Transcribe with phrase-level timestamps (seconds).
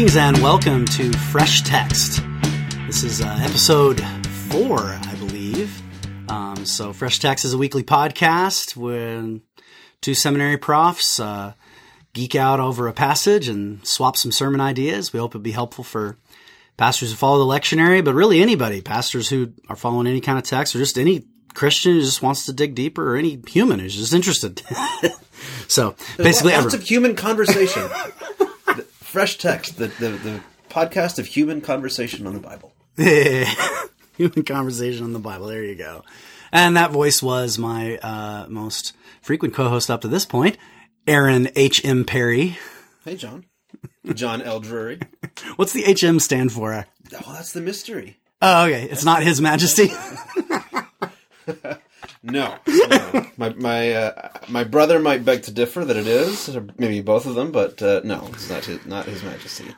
[0.00, 2.22] Greetings and welcome to Fresh Text.
[2.86, 4.00] This is uh, episode
[4.48, 5.82] four, I believe.
[6.30, 9.42] Um, so, Fresh Text is a weekly podcast when
[10.00, 11.52] two seminary profs uh,
[12.14, 15.12] geek out over a passage and swap some sermon ideas.
[15.12, 16.16] We hope it'll be helpful for
[16.78, 20.44] pastors who follow the lectionary, but really anybody, pastors who are following any kind of
[20.44, 23.96] text or just any Christian who just wants to dig deeper or any human who's
[23.96, 24.62] just interested.
[25.68, 26.74] so, basically, lots everyone.
[26.74, 27.86] of human conversation.
[29.10, 32.72] Fresh text, the, the the podcast of human conversation on the Bible.
[34.16, 35.48] Human conversation on the Bible.
[35.48, 36.04] There you go.
[36.52, 40.58] And that voice was my uh, most frequent co-host up to this point,
[41.08, 41.84] Aaron H.
[41.84, 42.04] M.
[42.04, 42.56] Perry.
[43.04, 43.46] Hey, John.
[44.14, 44.60] John L.
[44.60, 45.00] Drury.
[45.56, 46.04] What's the H.
[46.04, 46.20] M.
[46.20, 46.86] stand for?
[47.12, 48.18] Oh, that's the mystery.
[48.40, 48.84] Oh, okay.
[48.84, 49.88] It's not His Majesty.
[52.22, 53.26] No, no.
[53.38, 57.24] my my uh, my brother might beg to differ that it is, or maybe both
[57.26, 59.74] of them, but uh, no, it's not his, not His Majesty.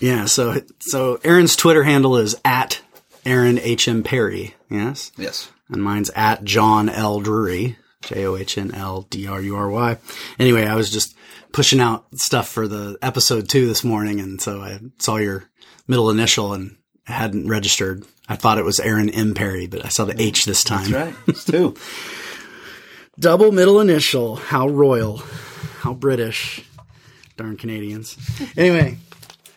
[0.00, 0.24] yeah.
[0.24, 2.80] So so Aaron's Twitter handle is at
[3.24, 3.86] Aaron H.
[3.86, 4.02] M.
[4.02, 4.54] Perry.
[4.70, 5.12] Yes.
[5.16, 5.50] Yes.
[5.68, 7.20] and mine's at John L.
[7.20, 9.96] Drury, J O H N L D R U R Y.
[10.40, 11.14] Anyway, I was just
[11.52, 15.48] pushing out stuff for the episode two this morning, and so I saw your
[15.86, 18.04] middle initial and hadn't registered.
[18.28, 19.34] I thought it was Aaron M.
[19.34, 20.90] Perry, but I saw the H this time.
[20.90, 21.14] That's right.
[21.26, 21.74] It's two.
[23.18, 24.36] Double middle initial.
[24.36, 25.18] How royal.
[25.80, 26.64] How British.
[27.36, 28.16] Darn Canadians.
[28.56, 28.96] Anyway,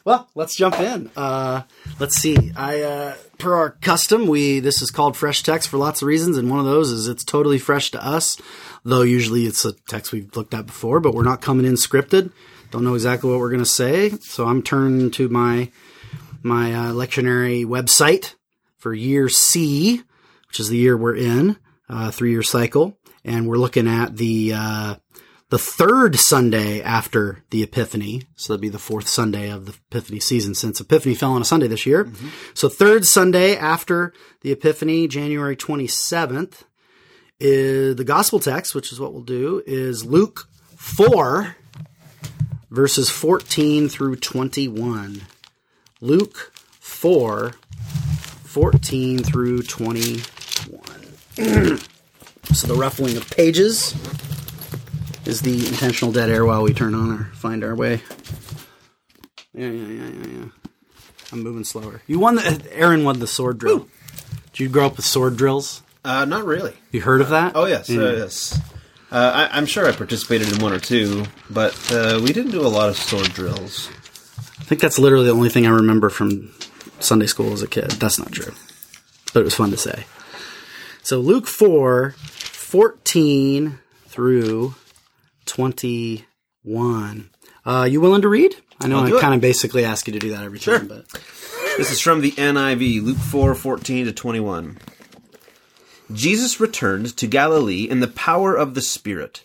[0.08, 1.12] well, let's jump in.
[1.18, 1.64] Uh,
[2.00, 2.52] let's see.
[2.56, 6.38] I, uh, per our custom, we, this is called fresh text for lots of reasons.
[6.38, 8.38] And one of those is it's totally fresh to us,
[8.86, 12.32] though usually it's a text we've looked at before, but we're not coming in scripted.
[12.72, 14.12] Don't know exactly what we're going to say.
[14.22, 15.72] So I'm turning to my,
[16.48, 18.36] my, uh, lectionary website
[18.78, 20.02] for year C,
[20.48, 21.58] which is the year we're in,
[21.90, 22.98] uh, three year cycle.
[23.24, 24.96] And we're looking at the, uh,
[25.50, 28.24] the third Sunday after the Epiphany.
[28.36, 31.46] So that'd be the fourth Sunday of the Epiphany season since Epiphany fell on a
[31.46, 32.10] Sunday this year.
[32.54, 36.64] So third Sunday after the Epiphany, January 27th,
[37.40, 41.56] is the gospel text, which is what we'll do, is Luke 4
[42.70, 45.22] verses 14 through 21.
[46.02, 47.54] Luke 4
[48.44, 50.22] 14 through 21.
[52.54, 53.94] so the ruffling of pages
[55.26, 58.02] is the intentional dead air while we turn on or find our way.
[59.54, 60.46] Yeah, yeah, yeah, yeah, yeah.
[61.32, 62.02] I'm moving slower.
[62.08, 63.88] You won the Aaron won the sword drill.
[64.54, 65.82] Did you grow up with sword drills?
[66.06, 66.74] Uh, not really.
[66.92, 67.52] You heard of that?
[67.56, 68.02] Oh yes, Yeah.
[68.02, 68.60] uh, yes.
[69.12, 72.62] Uh, I, I'm sure I participated in one or two, but uh, we didn't do
[72.66, 73.90] a lot of sword drills.
[74.68, 76.52] I think that's literally the only thing I remember from
[77.00, 77.90] Sunday school as a kid.
[77.92, 78.52] That's not true.
[79.34, 80.04] But it was fun to say.
[81.04, 84.76] So Luke 4, 14 through
[85.46, 87.30] 21.
[87.66, 88.58] Uh, you willing to read?
[88.82, 90.80] I know I kind of basically ask you to do that every Sure.
[90.80, 91.08] time, but
[91.78, 94.80] This is from the NIV, Luke 4 14 to 21.
[96.12, 99.44] Jesus returned to Galilee in the power of the Spirit,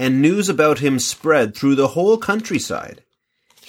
[0.00, 3.03] and news about him spread through the whole countryside.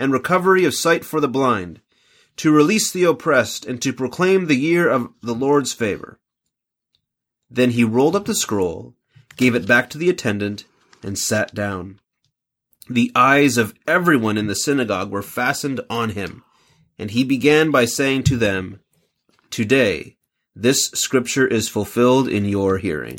[0.00, 1.78] and recovery of sight for the blind,
[2.34, 6.18] to release the oppressed, and to proclaim the year of the Lord's favor.
[7.50, 8.94] Then he rolled up the scroll,
[9.36, 10.64] gave it back to the attendant,
[11.02, 12.00] and sat down.
[12.88, 16.44] The eyes of everyone in the synagogue were fastened on him,
[16.98, 18.80] and he began by saying to them,
[19.50, 20.16] Today,
[20.56, 23.18] this scripture is fulfilled in your hearing.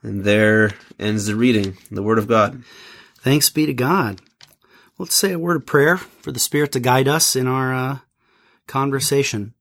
[0.00, 2.62] And there ends the reading, the Word of God.
[3.18, 4.20] thanks be to God.
[5.02, 7.98] Let's say a word of prayer for the Spirit to guide us in our uh,
[8.68, 9.52] conversation.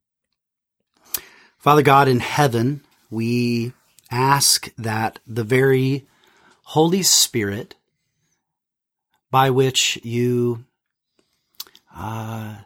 [1.58, 3.74] Father God in heaven, we
[4.12, 6.06] ask that the very
[6.62, 7.74] Holy Spirit
[9.32, 10.64] by which you
[11.96, 12.58] uh,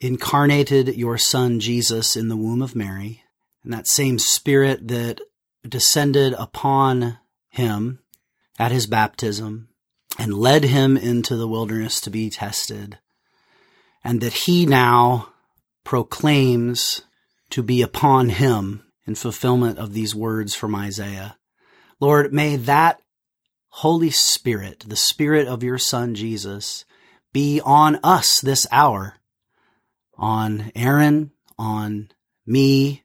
[0.00, 3.22] incarnated your Son Jesus in the womb of Mary,
[3.62, 5.20] and that same Spirit that
[5.62, 7.18] descended upon
[7.48, 8.00] him
[8.58, 9.69] at his baptism
[10.20, 12.98] and led him into the wilderness to be tested,
[14.04, 15.32] and that he now
[15.82, 17.00] proclaims
[17.48, 21.38] to be upon him in fulfillment of these words from Isaiah.
[22.00, 23.00] Lord, may that
[23.68, 26.84] Holy Spirit, the Spirit of your Son Jesus,
[27.32, 29.14] be on us this hour
[30.18, 32.10] on Aaron, on
[32.44, 33.04] me,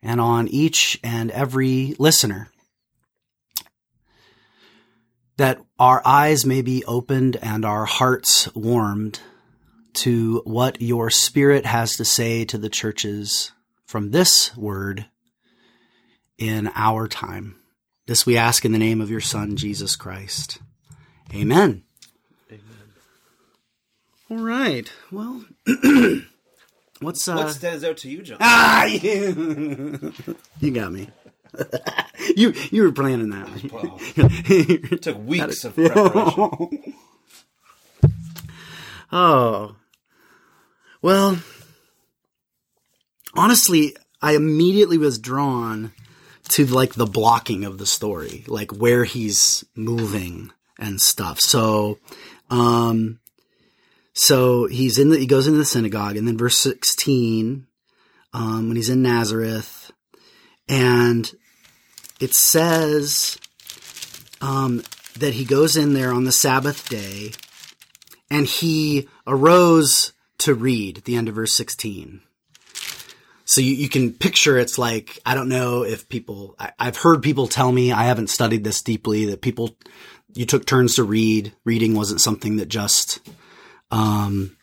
[0.00, 2.48] and on each and every listener.
[5.36, 9.20] That our eyes may be opened and our hearts warmed
[9.94, 13.52] to what your spirit has to say to the churches
[13.86, 15.06] from this word
[16.36, 17.56] in our time.
[18.06, 20.58] This we ask in the name of your Son, Jesus Christ.
[21.34, 21.82] Amen.
[22.50, 22.62] Amen.
[24.30, 24.90] All right.
[25.12, 25.44] Well,
[27.00, 28.38] what's uh, what stands out to you, John?
[28.40, 30.12] Ah, you,
[30.60, 31.08] you got me.
[32.36, 33.48] you you were planning that.
[33.72, 36.94] Well, it took weeks of preparation.
[39.12, 39.76] oh,
[41.02, 41.38] well,
[43.34, 45.92] honestly, I immediately was drawn
[46.50, 51.40] to like the blocking of the story, like where he's moving and stuff.
[51.40, 51.98] So,
[52.50, 53.20] um,
[54.14, 57.66] so he's in the, he goes into the synagogue and then verse 16,
[58.32, 59.92] um, when he's in Nazareth
[60.68, 61.32] and
[62.20, 63.38] it says,
[64.40, 64.82] um,
[65.18, 67.32] that he goes in there on the Sabbath day
[68.30, 72.20] and he arose to read the end of verse 16.
[73.44, 77.22] So you, you can picture it's like, I don't know if people, I, I've heard
[77.22, 79.76] people tell me, I haven't studied this deeply, that people,
[80.34, 81.54] you took turns to read.
[81.64, 83.20] Reading wasn't something that just,
[83.90, 84.56] um,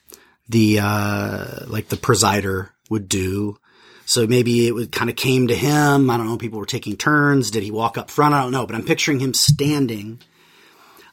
[0.47, 3.57] the, uh, like the presider would do.
[4.05, 6.09] So maybe it kind of came to him.
[6.09, 6.37] I don't know.
[6.37, 7.49] People were taking turns.
[7.51, 8.35] Did he walk up front?
[8.35, 10.21] I don't know, but I'm picturing him standing.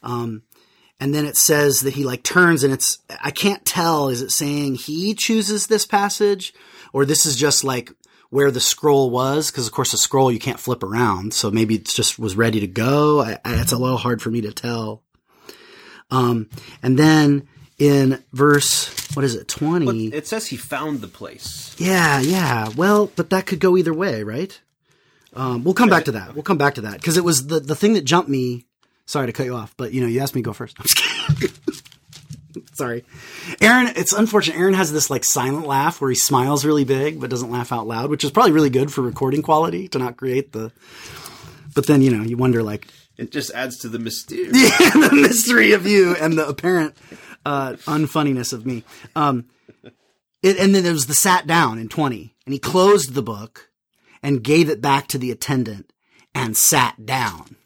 [0.03, 0.43] Um,
[1.00, 4.09] and then it says that he like turns and it's, I can't tell.
[4.09, 6.53] Is it saying he chooses this passage
[6.93, 7.91] or this is just like
[8.31, 9.50] where the scroll was?
[9.50, 11.35] Cause of course a scroll you can't flip around.
[11.35, 13.21] So maybe it just was ready to go.
[13.21, 15.03] I, I, it's a little hard for me to tell.
[16.11, 16.50] Um,
[16.83, 17.49] and then
[17.82, 20.11] in verse, what is it, 20?
[20.11, 21.75] But it says he found the place.
[21.79, 22.69] Yeah, yeah.
[22.76, 24.61] Well, but that could go either way, right?
[25.34, 26.34] Um, we'll come back to that.
[26.34, 28.67] We'll come back to that because it was the, the thing that jumped me.
[29.05, 30.76] Sorry to cut you off, but you know, you asked me to go first.
[32.73, 33.05] Sorry.
[33.61, 34.58] Aaron, it's unfortunate.
[34.58, 37.88] Aaron has this like silent laugh where he smiles really big but doesn't laugh out
[37.88, 40.70] loud, which is probably really good for recording quality to not create the.
[41.75, 42.87] But then, you know, you wonder like.
[43.17, 44.46] It just adds to the mystery.
[44.52, 46.94] Yeah, the mystery of you and the apparent
[47.44, 48.85] uh, unfunniness of me.
[49.17, 49.47] Um,
[50.43, 53.71] it, and then there was the sat down in 20 and he closed the book
[54.23, 55.93] and gave it back to the attendant
[56.35, 57.56] and sat down.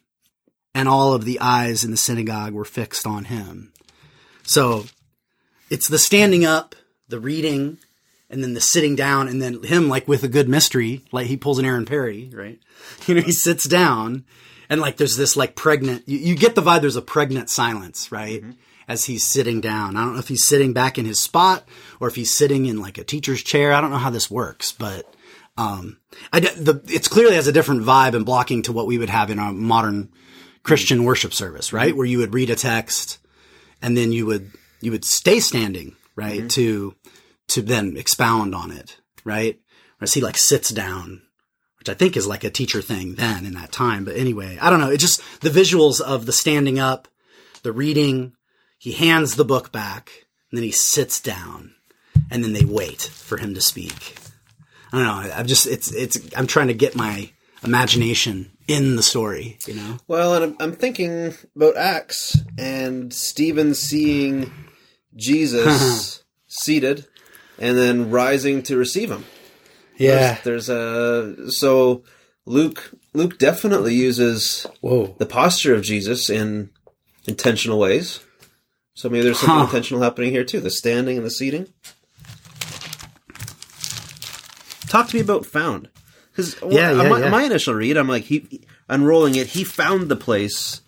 [0.75, 3.73] And all of the eyes in the synagogue were fixed on him.
[4.43, 4.85] So
[5.71, 6.75] it's the standing up,
[7.09, 7.79] the reading,
[8.29, 11.37] and then the sitting down, and then him like with a good mystery, like he
[11.37, 12.59] pulls an Aaron Perry, right?
[13.07, 14.25] You know, he sits down,
[14.69, 16.07] and like there's this like pregnant.
[16.07, 16.83] You, you get the vibe.
[16.83, 18.43] There's a pregnant silence, right?
[18.43, 18.51] Mm-hmm.
[18.89, 19.97] As he's sitting down.
[19.97, 21.67] I don't know if he's sitting back in his spot
[21.99, 23.73] or if he's sitting in like a teacher's chair.
[23.73, 25.13] I don't know how this works, but
[25.59, 25.99] um,
[26.33, 29.31] I, the, it's clearly has a different vibe and blocking to what we would have
[29.31, 30.13] in a modern
[30.63, 31.97] Christian worship service, right?
[31.97, 33.19] Where you would read a text
[33.81, 34.51] and then you would
[34.81, 36.49] you would stay standing, right, mm-hmm.
[36.49, 36.95] to
[37.49, 39.59] to then expound on it, right?
[39.99, 41.23] Whereas he like sits down,
[41.79, 44.05] which I think is like a teacher thing then in that time.
[44.05, 44.91] But anyway, I don't know.
[44.91, 47.09] It just the visuals of the standing up,
[47.63, 48.33] the reading.
[48.87, 51.75] He hands the book back, and then he sits down,
[52.31, 54.17] and then they wait for him to speak.
[54.93, 55.35] I don't know.
[55.35, 57.33] I'm just it's it's I'm trying to get my
[57.65, 59.97] imagination in the story, you know.
[60.07, 64.53] Well, and I'm, I'm thinking about Acts and Stephen seeing
[65.17, 67.09] Jesus seated
[67.59, 69.25] and then rising to receive him.
[69.97, 72.05] Yeah, there's, there's a so
[72.45, 75.17] Luke Luke definitely uses Whoa.
[75.19, 76.71] the posture of Jesus in
[77.27, 78.21] intentional ways.
[78.97, 79.65] So maybe there's something huh.
[79.65, 80.59] intentional happening here too.
[80.59, 81.69] The standing and the seating.
[84.89, 85.91] Talk to me about found.
[86.31, 87.29] Because yeah, yeah, my, yeah.
[87.29, 90.81] my, initial read, I'm like, he unrolling it, he found the place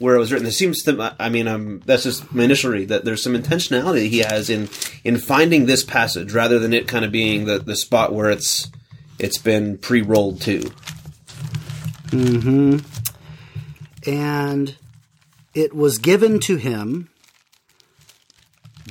[0.00, 0.44] where it was written.
[0.44, 4.08] There seems to, I mean, um, that's just my initial read that there's some intentionality
[4.08, 4.68] he has in
[5.04, 8.68] in finding this passage rather than it kind of being the the spot where it's
[9.20, 10.70] it's been pre-rolled to.
[12.10, 12.78] Hmm.
[14.06, 14.76] And
[15.54, 17.10] it was given to him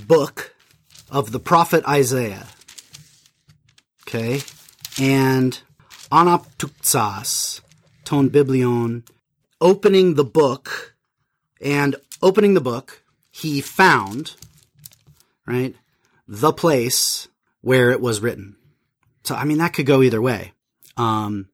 [0.07, 0.55] book
[1.09, 2.47] of the prophet Isaiah.
[4.07, 4.41] Okay,
[4.99, 5.59] and
[6.11, 7.61] anaptuxas,
[8.05, 9.03] ton biblion,
[9.59, 10.95] opening the book,
[11.61, 14.35] and opening the book, he found,
[15.45, 15.75] right,
[16.27, 17.27] the place
[17.61, 18.55] where it was written.
[19.23, 20.53] So, I mean, that could go either way.
[20.95, 21.49] Um,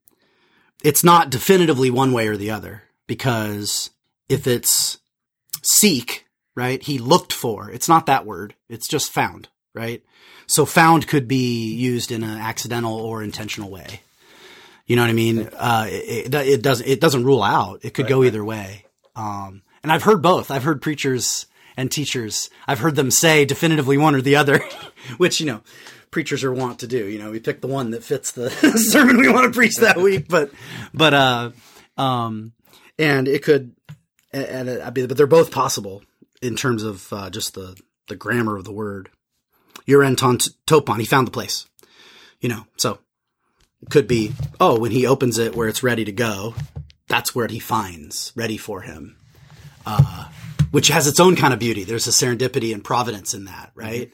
[0.84, 3.90] it's not definitively one way or the other because
[4.30, 5.00] if it's
[5.64, 9.50] seek, right, he looked for, it's not that word, it's just found.
[9.74, 10.04] right?
[10.48, 14.02] So found could be used in an accidental or intentional way.
[14.86, 15.50] You know what I mean?
[15.54, 17.80] Uh, it, it, it doesn't, it doesn't rule out.
[17.84, 18.86] It could go either way.
[19.16, 20.52] Um, and I've heard both.
[20.52, 21.46] I've heard preachers
[21.78, 22.50] and teachers.
[22.68, 24.60] I've heard them say definitively one or the other,
[25.18, 25.62] which, you know,
[26.12, 27.06] preachers are wont to do.
[27.08, 28.50] You know, we pick the one that fits the
[28.92, 30.52] sermon we want to preach that week, but,
[30.94, 31.52] but, uh,
[31.98, 32.52] um,
[33.00, 33.74] and it could,
[34.32, 36.04] and, and mean, but they're both possible
[36.44, 39.10] in terms of, uh, just the, the grammar of the word.
[39.88, 41.68] Ton topon, he found the place,
[42.40, 43.00] you know, so
[43.82, 46.56] it could be, oh, when he opens it where it's ready to go,
[47.08, 49.18] that's where he finds ready for him.
[49.86, 50.30] Uh,
[50.74, 51.84] which has its own kind of beauty.
[51.84, 54.12] There's a serendipity and providence in that, right?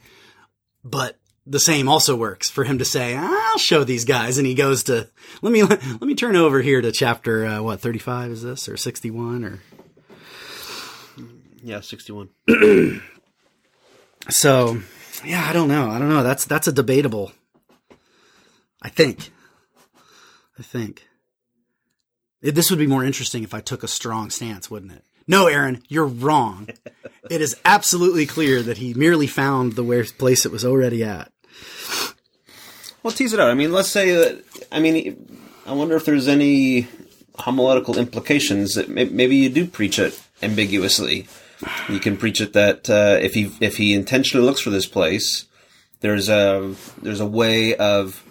[0.83, 1.17] But
[1.47, 4.83] the same also works for him to say, "I'll show these guys," and he goes
[4.83, 5.09] to
[5.41, 8.67] let me let me turn over here to chapter uh, what thirty five is this
[8.67, 9.61] or sixty one or
[11.63, 12.29] Yeah, 61.
[14.29, 14.79] so
[15.25, 17.31] yeah I don't know I don't know that's that's a debatable.
[18.81, 19.31] I think.
[20.57, 21.05] I think.
[22.41, 25.03] It- this would be more interesting if I took a strong stance, wouldn't it?
[25.27, 26.69] No, Aaron, you're wrong.
[27.29, 31.31] it is absolutely clear that he merely found the where place it was already at.
[33.03, 33.49] Well, tease it out.
[33.49, 34.43] I mean, let's say that.
[34.71, 36.87] I mean, I wonder if there's any
[37.37, 41.27] homiletical implications that maybe you do preach it ambiguously.
[41.89, 45.45] You can preach it that uh, if he if he intentionally looks for this place,
[45.99, 48.23] there's a there's a way of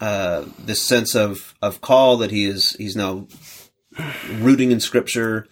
[0.00, 3.26] uh, this sense of of call that he is he's now
[4.32, 5.46] rooting in Scripture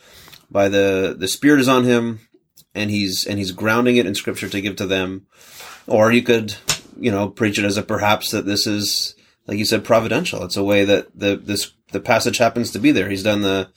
[0.50, 2.20] by the the Spirit is on him,
[2.74, 5.26] and he's and he's grounding it in Scripture to give to them.
[5.86, 6.54] Or you could,
[6.98, 9.14] you know, preach it as a perhaps that this is,
[9.46, 10.44] like you said, providential.
[10.44, 13.08] It's a way that the this the passage happens to be there.
[13.08, 13.70] He's done the,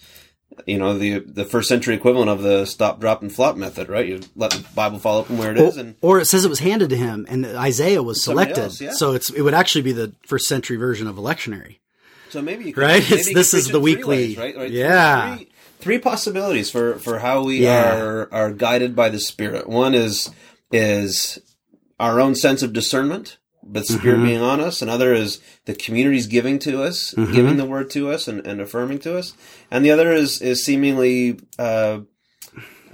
[0.66, 4.08] you know, the the first century equivalent of the stop, drop, and flop method, right?
[4.08, 6.60] You let the Bible fall open where it is, and Or it says it was
[6.60, 8.60] handed to him and Isaiah was selected.
[8.64, 8.92] else, yeah.
[8.94, 11.78] So it's it would actually be the first century version of a lectionary.
[12.30, 13.04] so maybe you could, Right?
[13.10, 14.56] maybe this is the weekly- ways, right?
[14.58, 14.72] Right?
[14.72, 15.36] Yeah.
[15.38, 15.48] Three,
[15.80, 17.98] three possibilities for for how we Yeah.
[17.98, 19.70] are are guided by the Spirit.
[19.70, 20.30] One is
[20.72, 21.40] is
[22.00, 24.26] our own sense of discernment, but Spirit Mm-hmm.
[24.26, 24.82] being on us.
[24.82, 27.34] Another is the community's giving to us, Mm-hmm.
[27.34, 29.34] giving the word to us, and, and affirming to us.
[29.72, 32.00] And the other is is seemingly uh,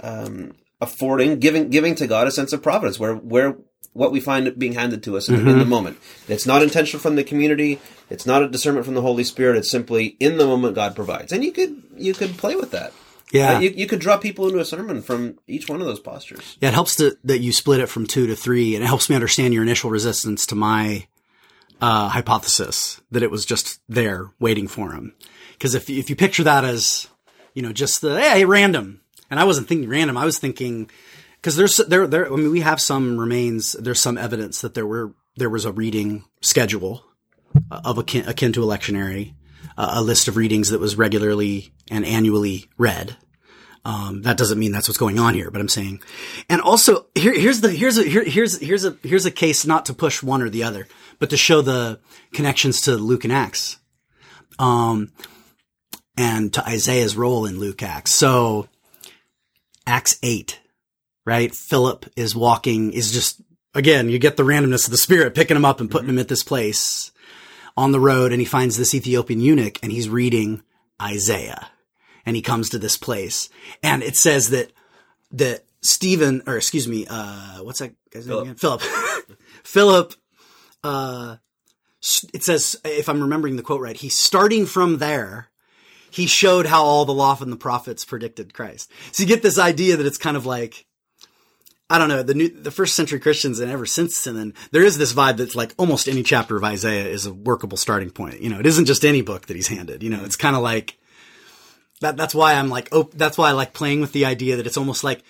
[0.00, 3.56] um, affording, giving giving to God a sense of providence, where where
[3.94, 5.50] what we find being handed to us in, the, Mm-hmm.
[5.50, 5.98] in the moment.
[6.26, 7.78] It's not intentional from the community.
[8.08, 9.56] It's not a discernment from the Holy Spirit.
[9.58, 12.92] It's simply in the moment God provides, and you could you could play with that.
[13.32, 13.56] Yeah.
[13.56, 16.58] Uh, you, you could draw people into a sermon from each one of those postures.
[16.60, 19.08] Yeah, it helps to, that you split it from two to three, and it helps
[19.08, 21.06] me understand your initial resistance to my
[21.80, 25.14] uh, hypothesis that it was just there waiting for him.
[25.52, 27.08] Because if if you picture that as
[27.54, 30.90] you know just the hey random, and I wasn't thinking random, I was thinking
[31.36, 34.86] because there's there there I mean we have some remains, there's some evidence that there
[34.86, 37.04] were there was a reading schedule
[37.70, 39.34] uh, of akin, akin to a lectionary,
[39.76, 43.16] uh, a list of readings that was regularly and annually read.
[43.84, 46.02] Um, that doesn't mean that's what's going on here, but I'm saying,
[46.48, 49.86] and also here, here's the here's a here, here's here's a here's a case not
[49.86, 50.86] to push one or the other,
[51.18, 51.98] but to show the
[52.32, 53.78] connections to Luke and Acts,
[54.60, 55.10] um,
[56.16, 58.14] and to Isaiah's role in Luke Acts.
[58.14, 58.68] So,
[59.84, 60.60] Acts eight,
[61.26, 61.52] right?
[61.52, 63.42] Philip is walking is just
[63.74, 66.28] again you get the randomness of the Spirit picking him up and putting him at
[66.28, 67.10] this place
[67.76, 70.62] on the road, and he finds this Ethiopian eunuch, and he's reading
[71.02, 71.71] Isaiah
[72.24, 73.48] and he comes to this place.
[73.82, 74.72] And it says that
[75.32, 78.54] that Stephen or excuse me uh what's that guy's name again?
[78.54, 78.82] Philip.
[79.64, 80.14] Philip.
[80.84, 81.36] Uh
[82.34, 85.46] it says if I'm remembering the quote right he's starting from there
[86.10, 88.90] he showed how all the law and the prophets predicted Christ.
[89.12, 90.86] So you get this idea that it's kind of like
[91.88, 94.82] I don't know the new the first century Christians and ever since and then there
[94.82, 98.40] is this vibe that's like almost any chapter of Isaiah is a workable starting point.
[98.40, 100.02] You know it isn't just any book that he's handed.
[100.02, 100.98] You know it's kind of like
[102.02, 104.66] that that's why I'm like oh that's why I like playing with the idea that
[104.66, 105.22] it's almost like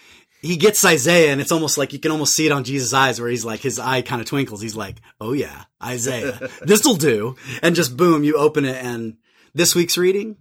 [0.42, 3.20] he gets Isaiah and it's almost like you can almost see it on Jesus' eyes
[3.20, 4.60] where he's like his eye kind of twinkles.
[4.60, 6.50] He's like, "Oh yeah, Isaiah.
[6.62, 9.18] This'll do." And just boom, you open it and
[9.54, 10.36] this week's reading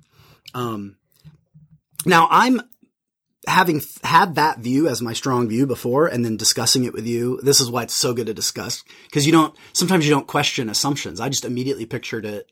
[0.53, 0.95] um
[2.05, 2.61] now I'm
[3.47, 7.07] having f- had that view as my strong view before and then discussing it with
[7.07, 7.39] you.
[7.41, 10.69] This is why it's so good to discuss because you don't sometimes you don't question
[10.69, 11.19] assumptions.
[11.19, 12.51] I just immediately pictured it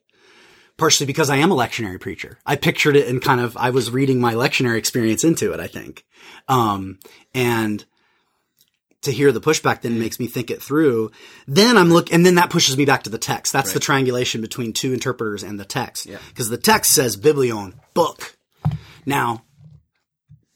[0.80, 2.40] partially because I am a lectionary preacher.
[2.46, 5.68] I pictured it and kind of, I was reading my lectionary experience into it, I
[5.68, 6.06] think.
[6.48, 7.00] Um,
[7.34, 7.86] and
[9.04, 11.12] to hear the pushback then makes me think it through.
[11.48, 13.54] Then I'm look, and then that pushes me back to the text.
[13.54, 16.08] That's the triangulation between two interpreters and the text.
[16.30, 18.36] Because the text says biblion, book.
[19.06, 19.44] Now,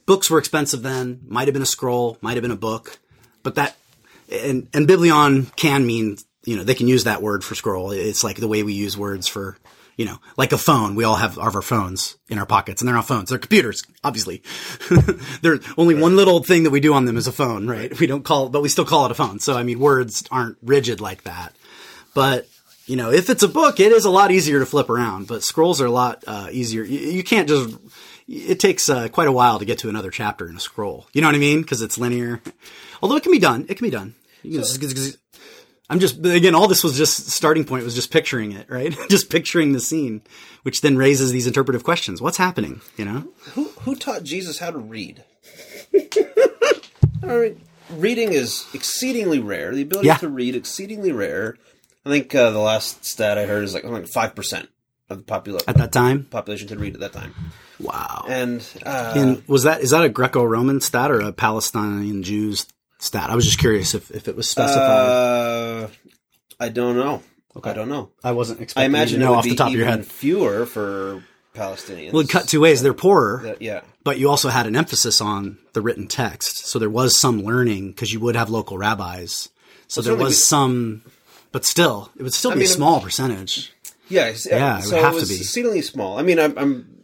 [0.06, 3.00] books were expensive then, might have been a scroll, might have been a book,
[3.44, 3.76] but that,
[4.32, 7.92] and and biblion can mean you know they can use that word for scroll.
[7.92, 9.58] It's like the way we use words for
[9.98, 10.96] you know like a phone.
[10.96, 13.84] We all have our phones in our pockets, and they're not phones; they're computers.
[14.04, 14.44] Obviously,
[15.42, 17.98] there's only one little thing that we do on them is a phone, right?
[18.00, 19.40] We don't call, but we still call it a phone.
[19.40, 21.56] So I mean, words aren't rigid like that.
[22.14, 22.48] But
[22.86, 25.28] you know, if it's a book, it is a lot easier to flip around.
[25.28, 26.84] But scrolls are a lot uh, easier.
[26.84, 27.78] You, you can't just
[28.28, 31.08] it takes uh, quite a while to get to another chapter in a scroll.
[31.14, 31.62] You know what I mean?
[31.62, 32.42] Because it's linear.
[33.02, 33.66] Although it can be done.
[33.70, 34.16] It can be done.
[34.46, 35.18] Just,
[35.90, 38.96] I'm just again, all this was just starting point was just picturing it, right?
[39.10, 40.22] just picturing the scene,
[40.64, 42.22] which then raises these interpretive questions.
[42.22, 42.82] What's happening?
[42.98, 45.24] You know, who who taught Jesus how to read?
[47.24, 47.58] All right,
[47.90, 49.74] reading is exceedingly rare.
[49.74, 50.18] The ability Yeah.
[50.18, 51.56] to read exceedingly rare.
[52.06, 54.70] I think uh, the last stat I heard is like like five percent
[55.10, 56.26] of the population at that time.
[56.26, 57.34] population could read at that time.
[57.80, 58.26] Wow.
[58.28, 62.68] And uh, And was that is that a Greco-Roman stat or a Palestinian Jews
[63.04, 63.30] stat?
[63.30, 64.82] I was just curious if, if it was specified.
[64.82, 65.88] uh,
[66.60, 67.22] I don't know.
[67.64, 68.10] I don't know.
[68.24, 70.06] I wasn't expecting I imagine you to know off the top of your head.
[70.08, 72.12] fewer for Palestinians.
[72.14, 72.82] Well, it cut two ways.
[72.82, 73.82] They're poorer, Uh, yeah.
[74.04, 76.66] but you also had an emphasis on the written text.
[76.66, 79.50] So there was some learning because you would have local rabbis.
[79.88, 81.04] So there was we- some,
[81.52, 83.72] but still, it would still be mean, a small percentage.
[84.10, 85.36] Yeah, Yeah, it would have it to be.
[85.36, 86.18] exceedingly small.
[86.18, 86.98] I mean, I'm, I'm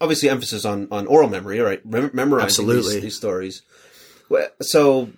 [0.00, 1.84] obviously emphasis on, on oral memory, right?
[1.84, 2.94] Mem- memorizing Absolutely.
[2.94, 3.62] These, these stories.
[4.62, 5.10] So,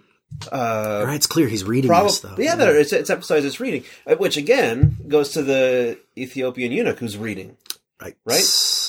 [0.50, 2.34] uh, All right, it's clear he's reading probably, this though.
[2.38, 6.98] yeah, there, it's, it's emphasized as reading, uh, which again goes to the Ethiopian eunuch
[6.98, 7.56] who's reading.
[8.00, 8.42] right, right?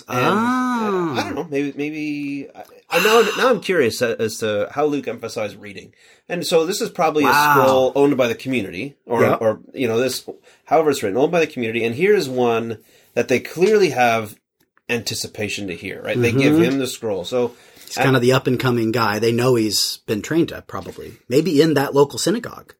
[0.07, 1.11] And, Ah.
[1.15, 1.47] uh, I don't know.
[1.49, 5.93] Maybe maybe I, I now now I'm curious a- as to how Luke emphasized reading,
[6.27, 7.29] and so this is probably Wow.
[7.29, 9.35] a scroll owned by the community, or Yeah.
[9.35, 10.27] or you know this,
[10.65, 11.83] however it's written, owned by the community.
[11.85, 12.79] And here's one
[13.13, 14.35] that they clearly have
[14.89, 16.01] anticipation to hear.
[16.01, 16.19] Right?
[16.19, 16.63] They give Mm-hmm.
[16.63, 17.53] him the scroll, so
[17.95, 19.19] He's kind of the up and coming guy.
[19.19, 22.73] They know he's been trained at probably maybe in that local synagogue.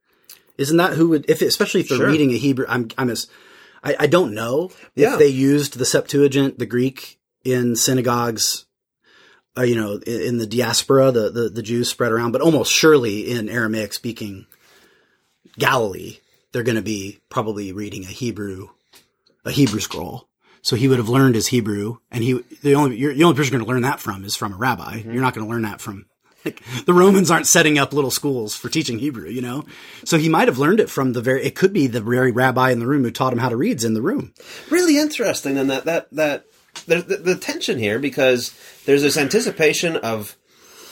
[0.57, 2.07] Isn't that who would, if especially if they're Sure.
[2.09, 2.65] reading a Hebrew?
[2.67, 3.27] I'm, I'm as,
[3.83, 5.13] I, I don't know Yeah.
[5.13, 8.65] if they used the Septuagint, the Greek, in synagogues.
[9.55, 12.71] Uh, you know, in, in the diaspora, the, the the Jews spread around, but almost
[12.71, 14.47] surely in Aramaic speaking
[15.59, 16.17] Galilee,
[16.51, 18.69] they're going to be probably reading a Hebrew,
[19.45, 20.27] a Hebrew scroll.
[20.63, 23.51] So he would have learned his Hebrew, and he the only you're, the only person
[23.51, 24.99] you're going to learn that from is from a rabbi.
[24.99, 25.11] Mm-hmm.
[25.11, 26.05] You're not going to learn that from
[26.45, 29.65] like the Romans aren't setting up little schools for teaching Hebrew, you know.
[30.05, 31.43] So he might have learned it from the very.
[31.43, 33.83] It could be the very rabbi in the room who taught him how to read's
[33.83, 34.33] in the room.
[34.69, 35.57] really interesting.
[35.57, 36.45] And that that that
[36.87, 40.37] there's the, the tension here because there's this anticipation of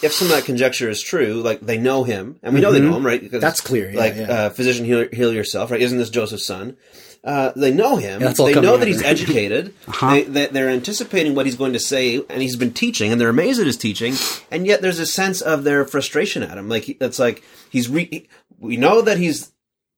[0.01, 2.81] if some of that conjecture is true, like they know him, and we know they
[2.81, 3.21] know him, right?
[3.21, 3.41] Because Mm-hmm.
[3.41, 4.31] That's clear, yeah, like yeah.
[4.31, 5.81] Uh, physician heal, heal yourself, right?
[5.81, 6.77] Isn't this Joseph's son?
[7.23, 8.19] Uh, they know him.
[8.19, 9.75] they know that he's educated.
[9.87, 10.09] Uh-huh.
[10.11, 13.29] they, they, they're anticipating what he's going to say, and he's been teaching, and they're
[13.29, 14.15] amazed at his teaching.
[14.49, 16.67] And yet, there's a sense of their frustration at him.
[16.67, 18.27] Like it's like he's re- he-
[18.59, 19.51] we know that he's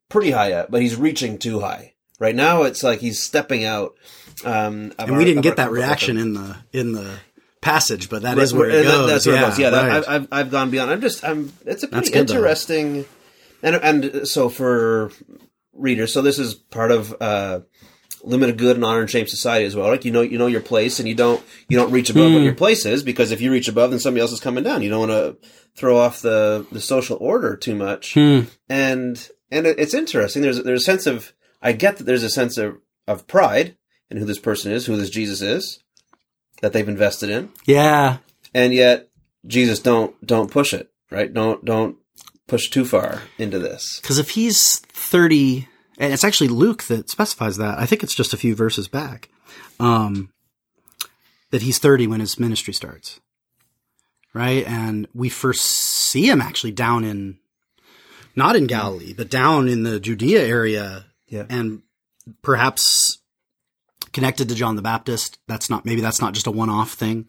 [0.09, 1.93] pretty high up, but he's reaching too high.
[2.19, 3.95] Right now, it's like he's stepping out.
[4.43, 7.19] Um, And our- we didn't get that reaction in the in the
[7.61, 9.09] passage, but that is where it goes.
[9.09, 9.59] That's where yeah, it goes.
[9.59, 9.91] Yeah, right.
[9.93, 10.91] I've, I've I've gone beyond.
[10.91, 11.53] I'm just I'm.
[11.65, 12.33] It's a pretty good, though.
[12.35, 13.05] interesting,
[13.61, 15.11] and and so for
[15.73, 17.61] readers, so this is part of uh,
[18.23, 19.87] limited good and honor and shame society as well.
[19.89, 22.33] Like you know you know your place, and you don't you don't reach above Hmm.
[22.35, 24.81] what your place is because if you reach above, then somebody else is coming down.
[24.81, 28.41] You don't want to throw off the the social order too much, Hmm.
[28.69, 30.41] and and it, it's interesting.
[30.41, 33.75] There's there's a sense of I get that there's a sense of of pride
[34.09, 35.79] in who this person is, who this Jesus is,
[36.61, 38.17] that they've invested in yeah,
[38.53, 39.09] and yet
[39.45, 41.97] Jesus don't don't push it right don't don't
[42.53, 47.57] push too far into this because if he's thirty, and it's actually Luke that specifies
[47.57, 47.79] that.
[47.79, 49.29] I think it's just a few verses back.
[49.79, 50.31] Um,
[51.49, 53.19] that he's thirty when his ministry starts,
[54.35, 54.67] right?
[54.67, 57.39] And we first see him actually down in,
[58.35, 61.81] not in Galilee, but down in the Judea area, yeah and
[62.43, 63.17] perhaps
[64.11, 65.39] connected to John the Baptist.
[65.47, 67.25] That's not maybe that's not just a one-off thing.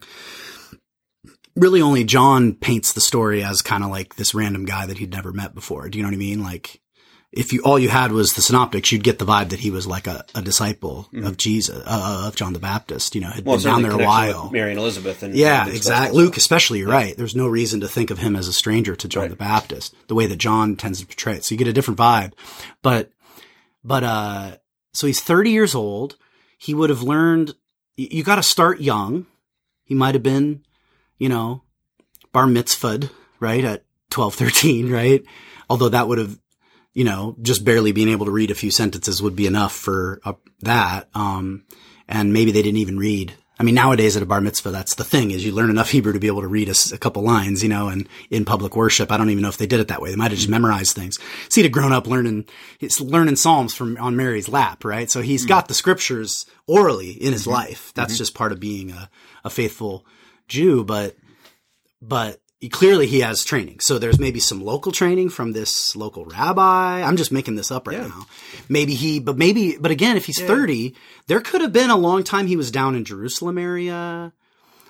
[1.55, 5.11] Really, only John paints the story as kind of like this random guy that he'd
[5.13, 5.87] never met before.
[5.89, 6.43] Do you know what I mean?
[6.43, 6.81] Like,
[7.31, 9.85] if you all you had was the synoptics, you'd get the vibe that he was
[9.87, 13.15] like a, a disciple of Jesus, uh, of John the Baptist.
[13.15, 14.49] You know, had well been down there a while.
[14.51, 16.17] Mary and Elizabeth and Yeah, exactly.
[16.17, 17.15] Luke, especially, you're right.
[17.15, 19.29] There's no reason to think of him as a stranger to John Right.
[19.29, 21.45] the Baptist, the way that John tends to portray it.
[21.45, 22.33] So you get a different vibe.
[22.81, 23.11] But,
[23.83, 24.57] but, uh,
[24.93, 26.15] so he's 30 years old.
[26.57, 27.49] He would have learned,
[27.97, 29.25] y- you got to start young.
[29.83, 30.63] He might have been,
[31.17, 31.63] you know,
[32.31, 33.63] bar mitzvahed, right?
[33.63, 35.23] At 12, 13, right?
[35.69, 36.39] Although that would have,
[36.93, 40.21] you know, just barely being able to read a few sentences would be enough for
[40.23, 41.09] uh, that.
[41.13, 41.65] Um,
[42.07, 45.05] and maybe they didn't even read I mean, nowadays at a bar mitzvah, that's the
[45.05, 47.69] thing is you learn enough Hebrew to be able to read a couple lines, you
[47.69, 50.09] know, and in public worship, I don't even know if they did it that way.
[50.09, 51.17] They might have just memorized things.
[51.47, 52.45] See, he'd have grown up learning,
[52.79, 55.09] he's learning Psalms from on Mary's lap, right?
[55.09, 57.93] So he's got the scriptures orally in his life.
[57.95, 59.09] That's just part of being a,
[59.45, 60.05] a faithful
[60.47, 61.15] Jew, but,
[62.01, 62.39] but
[62.71, 63.79] clearly he has training.
[63.79, 67.01] So there's maybe some local training from this local rabbi.
[67.01, 68.07] I'm just making this up right Yeah.
[68.07, 68.27] now.
[68.69, 70.95] Maybe he, but maybe, but again, if he's 30,
[71.27, 74.33] there could have been a long time he was down in Jerusalem area.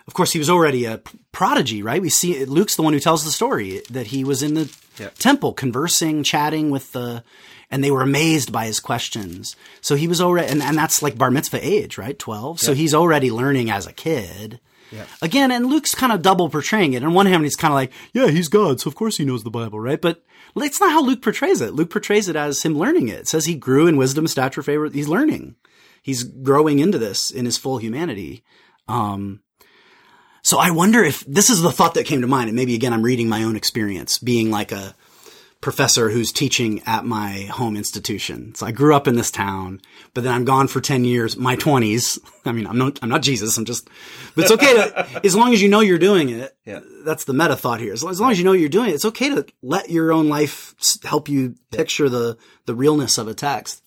[0.07, 2.01] Of course, he was already a prodigy, right?
[2.01, 5.09] We see Luke's the one who tells the story that he was in the Yeah.
[5.17, 7.23] temple conversing, chatting with the,
[7.71, 9.55] and they were amazed by his questions.
[9.81, 12.17] So he was already, and, and that's like bar mitzvah age, right?
[12.17, 12.59] 12.
[12.59, 14.59] So he's already learning as a kid.
[15.21, 17.03] Again, and Luke's kind of double portraying it.
[17.03, 19.43] On one hand, he's kind of like, yeah, he's God, so of course he knows
[19.43, 20.01] the Bible, right?
[20.01, 20.23] But
[20.55, 21.73] it's not how Luke portrays it.
[21.73, 23.21] Luke portrays it as him learning it.
[23.21, 24.89] It says he grew in wisdom, stature, favor.
[24.89, 25.55] He's learning.
[26.01, 28.43] He's growing into this in his full humanity.
[28.87, 29.41] Um,
[30.43, 32.93] so I wonder if this is the thought that came to mind, and maybe again
[32.93, 34.95] I'm reading my own experience, being like a
[35.61, 38.53] professor who's teaching at my home institution.
[38.55, 39.81] So I grew up in this town,
[40.13, 42.19] but then I'm gone for 10 years, my 20s.
[42.45, 43.57] I mean, I'm not, I'm not Jesus.
[43.57, 43.89] I'm just,
[44.35, 46.55] but it's okay to, as long as you know you're doing it.
[46.65, 46.81] Yeah.
[47.03, 47.93] That's the meta thought here.
[47.93, 50.13] As long, as long as you know you're doing it, it's okay to let your
[50.13, 53.81] own life help you picture the, the realness of a text.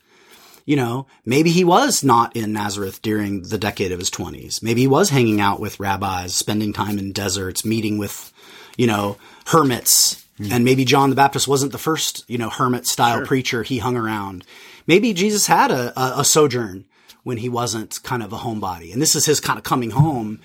[0.65, 4.63] You know, maybe he was not in Nazareth during the decade of his 20s.
[4.63, 8.33] Maybe he was hanging out with rabbis, spending time in deserts, meeting with,
[8.77, 10.28] you know, hermits.
[10.39, 10.53] Mm-hmm.
[10.53, 13.97] And maybe John the Baptist wasn't the first, you know, hermit style preacher he hung
[13.97, 14.45] around.
[14.87, 16.87] Maybe Jesus had a, a, a sojourn
[17.25, 18.93] when he wasn't kind of a homebody.
[18.93, 20.41] And this is his kind of coming home.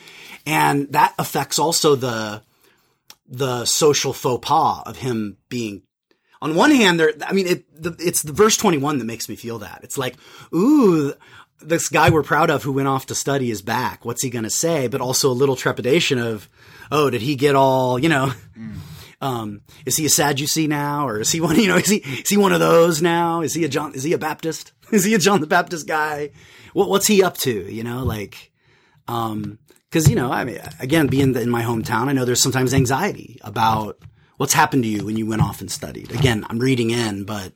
[0.46, 2.42] And that affects also the,
[3.28, 5.84] the social faux pas of him being
[6.42, 9.38] on one hand, there, I mean, it, the, it's the verse 21 that makes me
[9.38, 9.80] feel that.
[9.82, 10.18] It's like,
[10.54, 11.14] ooh,
[11.62, 14.04] this guy we're proud of who went off to study is back.
[14.04, 14.90] What's he going to say?
[14.90, 16.50] But also a little trepidation of,
[16.92, 18.76] oh, did he get all, you know, mm.
[19.24, 21.08] Um, is he a Sadducee now?
[21.08, 23.42] Or is he one, you know, is he, is he one of those now?
[23.42, 24.74] Is he a John, is he a Baptist?
[24.92, 26.30] Is he a John the Baptist guy?
[26.74, 27.52] What, what's he up to?
[27.52, 28.52] You know, like,
[29.08, 29.58] um,
[29.90, 33.40] cause you know, I mean, again, being in my hometown, I know there's sometimes anxiety
[33.42, 33.98] about
[34.38, 36.12] what's happened to you when you went off and studied.
[36.12, 37.54] Again, I'm reading in, but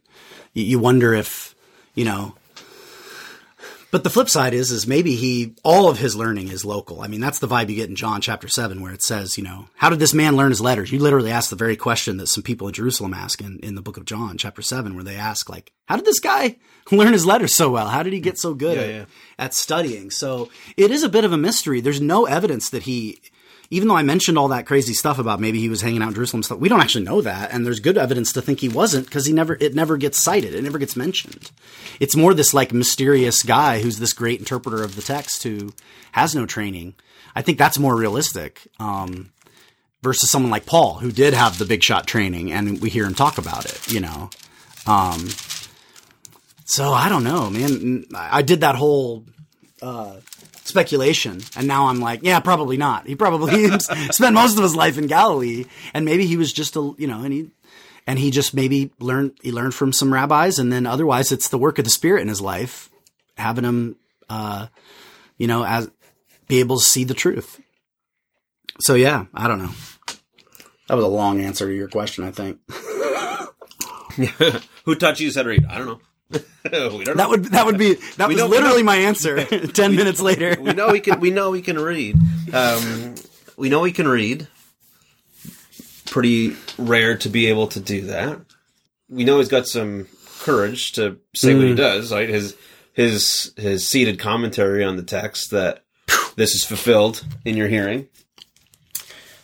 [0.54, 1.54] you, you wonder if,
[1.94, 2.34] you know,
[3.92, 7.02] but the flip side is, is maybe he, all of his learning is local.
[7.02, 9.44] I mean, that's the vibe you get in John chapter seven, where it says, you
[9.44, 10.92] know, how did this man learn his letters?
[10.92, 13.82] You literally ask the very question that some people in Jerusalem ask in, in the
[13.82, 16.58] book of John, chapter seven, where they ask, like, how did this guy
[16.92, 17.88] learn his letters so well?
[17.88, 19.06] How did he get so good Yeah, at, yeah.
[19.40, 20.12] at studying?
[20.12, 21.80] So it is a bit of a mystery.
[21.82, 23.20] There's no evidence that he,
[23.70, 26.14] even though I mentioned all that crazy stuff about maybe he was hanging out in
[26.16, 27.52] Jerusalem stuff, we don't actually know that.
[27.52, 30.54] And there's good evidence to think he wasn't because he never, it never gets cited.
[30.54, 31.52] It never gets mentioned.
[32.00, 35.74] It's more this like mysterious guy who's this great interpreter of the text who
[36.14, 36.96] has no training.
[37.36, 38.68] I think that's more realistic.
[38.80, 39.32] Um,
[40.02, 43.16] versus someone like Paul who did have the big shot training and we hear him
[43.16, 44.30] talk about it, you know.
[44.86, 45.28] Um,
[46.66, 48.06] so I don't know, man.
[48.16, 49.26] I did that whole,
[49.82, 50.18] uh,
[50.68, 51.42] speculation.
[51.56, 53.08] And now I'm like, yeah, probably not.
[53.08, 53.68] He probably
[54.12, 57.24] spent most of his life in Galilee and maybe he was just a, you know,
[57.24, 57.52] and he,
[58.06, 61.58] and he just maybe learned, he learned from some rabbis and then otherwise it's the
[61.58, 62.90] work of the spirit in his life,
[63.38, 63.96] having him,
[64.30, 64.68] uh,
[65.38, 65.90] you know, as
[66.48, 67.60] be able to see the truth.
[68.80, 69.72] So yeah, I don't know.
[70.88, 72.60] That was a long answer to your question, I think.
[74.86, 75.66] Who taught you to read?
[75.66, 76.00] I don't know.
[76.32, 77.18] we don't.
[77.18, 79.44] That would that would be that was know- literally my answer.
[79.46, 80.58] Ten minutes later.
[80.60, 81.20] we know he can.
[81.20, 82.18] We know he can read.
[82.54, 83.16] Um,
[83.56, 84.48] we know he can read.
[86.06, 88.40] Pretty rare to be able to do that.
[89.10, 90.08] We know he's got some
[90.40, 92.12] courage to say what he does.
[92.12, 92.56] Right, his
[92.94, 95.84] his his seated commentary on the text that
[96.36, 98.08] this is fulfilled in your hearing.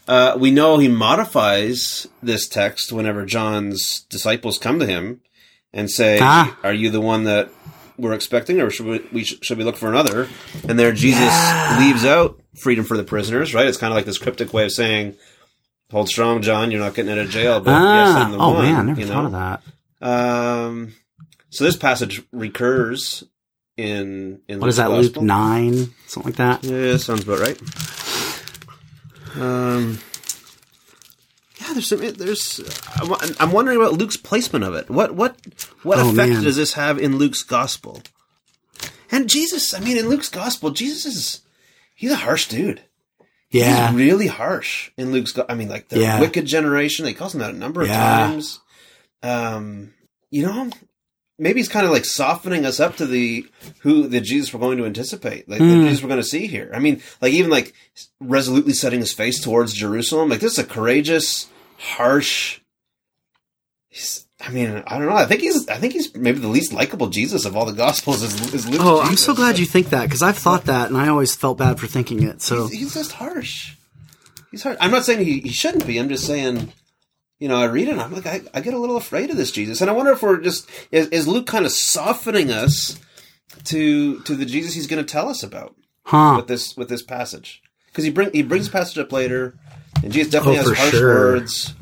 [0.06, 5.22] Uh, we know he modifies this text whenever John's disciples come to him
[5.74, 6.58] and say, Ah.
[6.64, 7.50] "Are you the one that
[7.98, 10.28] we're expecting, or should we, we sh- should we look for another?"
[10.68, 11.34] And there, Jesus
[11.80, 13.54] leaves out freedom for the prisoners.
[13.54, 13.68] Right?
[13.68, 15.16] It's kind of like this cryptic way of saying,
[15.92, 16.72] "Hold strong, John.
[16.72, 18.64] You're not getting out of jail." But yes, I'm Ah, the oh one.
[18.66, 19.38] man, I never you thought know?
[19.38, 19.62] of
[20.02, 20.08] that.
[20.08, 20.94] Um,
[21.50, 23.24] so this passage recurs
[23.78, 24.92] in in What is that?
[24.92, 26.64] Luke's Luke nine, something like that.
[26.64, 27.60] Yeah, sounds about right.
[29.36, 29.98] Um, yeah,
[31.74, 32.00] there's some.
[32.00, 32.60] There's.
[32.98, 34.90] I'm I'm wondering about Luke's placement of it.
[34.90, 35.36] What what
[35.84, 36.44] what Oh, effect man.
[36.44, 38.02] does this have in Luke's gospel?
[39.12, 41.42] And Jesus, I mean, in Luke's gospel, Jesus is
[41.96, 42.82] he's a harsh dude.
[43.52, 45.38] Yeah, He's really harsh in Luke's.
[45.48, 46.20] I mean, like the Yeah.
[46.20, 47.06] wicked generation.
[47.06, 48.00] They calls him that a number of Yeah.
[48.28, 48.60] times.
[49.22, 49.94] Um,
[50.32, 50.72] you know,
[51.38, 53.46] maybe he's kind of like softening us up to the
[53.82, 56.72] who the Jesus we're going to anticipate, like the Jesus we're going to see here.
[56.74, 57.74] I mean, like even like
[58.20, 60.30] resolutely setting his face towards Jerusalem.
[60.30, 61.46] Like this is a courageous,
[61.84, 62.60] harsh.
[63.90, 65.16] He's, I mean, I don't know.
[65.16, 65.68] I think he's.
[65.68, 68.24] I think he's maybe the least likable Jesus of all the Gospels.
[68.24, 70.98] Is, is Luke's Oh, I'm so glad you think that because I've thought that and
[70.98, 72.42] I always felt bad for thinking it.
[72.42, 73.76] So He's, he's just harsh.
[74.50, 74.78] He's hard.
[74.80, 75.98] I'm not saying he, he shouldn't be.
[75.98, 76.74] I'm just saying,
[77.40, 79.38] you know, I read it and I'm like, I, I get a little afraid of
[79.38, 79.82] this Jesus.
[79.82, 83.00] And I wonder if we're just, is, is Luke kind of softening us
[83.66, 86.36] to to the Jesus he's going to tell us about huh?
[86.38, 87.62] with this with this passage?
[87.88, 89.56] Because he bring he brings the passage up later,
[90.04, 91.10] and Jesus definitely Oh, has harsh sure.
[91.34, 91.74] words,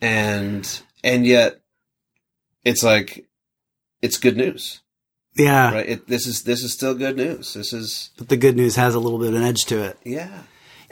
[0.00, 1.60] and and yet
[2.64, 3.26] it's like
[4.02, 4.80] it's good news,
[5.36, 5.88] Yeah, right?
[5.88, 7.54] It, this is this is still good news.
[7.54, 9.98] This is but the good news has a little bit of an edge to it.
[10.04, 10.42] yeah.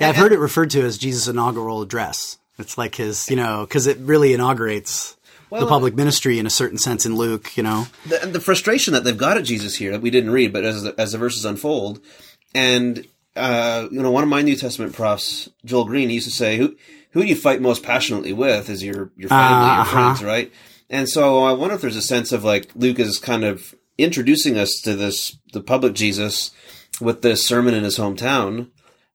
[0.01, 2.38] Yeah, I've heard it referred to as Jesus' inaugural address.
[2.57, 5.16] It's like his, you know, because it really inaugurates
[5.51, 7.57] Well, the public ministry in a certain sense in Luke.
[7.57, 10.31] You know, the, and the frustration that they've got at Jesus here that we didn't
[10.31, 12.01] read, but as the, as the verses unfold,
[12.55, 13.07] and
[13.38, 16.57] uh, you know, one of my New Testament profs, Joel Green, he used to say,
[16.59, 16.77] "Who
[17.12, 18.68] who do you fight most passionately with?
[18.68, 19.92] Is your your family, your Uh-huh.
[20.14, 20.53] friends, right?"
[20.90, 24.57] And so I wonder if there's a sense of like Luke is kind of introducing
[24.59, 26.51] us to this the public Jesus
[27.01, 28.68] with this sermon in his hometown,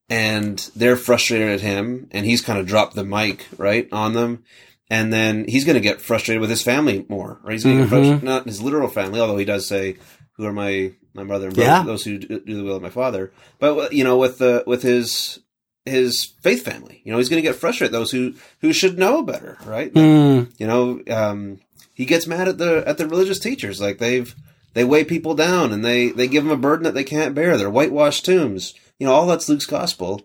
[0.08, 4.42] and they're frustrated at him, and he's kind of dropped the mic right on them.
[4.90, 7.52] And then he's going to get frustrated with his family more, right?
[7.54, 9.96] He's going to get frustrated, not his literal family, although he does say,
[10.36, 11.82] "Who are my my brother and brother, Yeah.
[11.84, 14.82] those who do do the will of my father." But you know, with the with
[14.82, 15.40] his
[15.84, 19.22] his faith family, you know, he's going to get frustrated those who who should know
[19.22, 19.92] better, right?
[19.92, 20.50] Mm.
[20.58, 21.60] You know, um,
[21.92, 24.34] he gets mad at the at the religious teachers, like they've
[24.72, 27.56] they weigh people down and they they give them a burden that they can't bear.
[27.56, 28.74] They're whitewashed tombs.
[28.98, 30.22] You know, all that's Luke's gospel.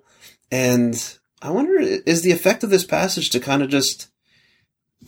[0.52, 0.96] And
[1.42, 4.08] I wonder, is the effect of this passage to kind of just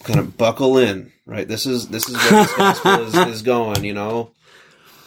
[0.04, 1.48] kind of buckle in, right?
[1.48, 3.84] This is this is where this gospel is, is going.
[3.84, 4.32] You know,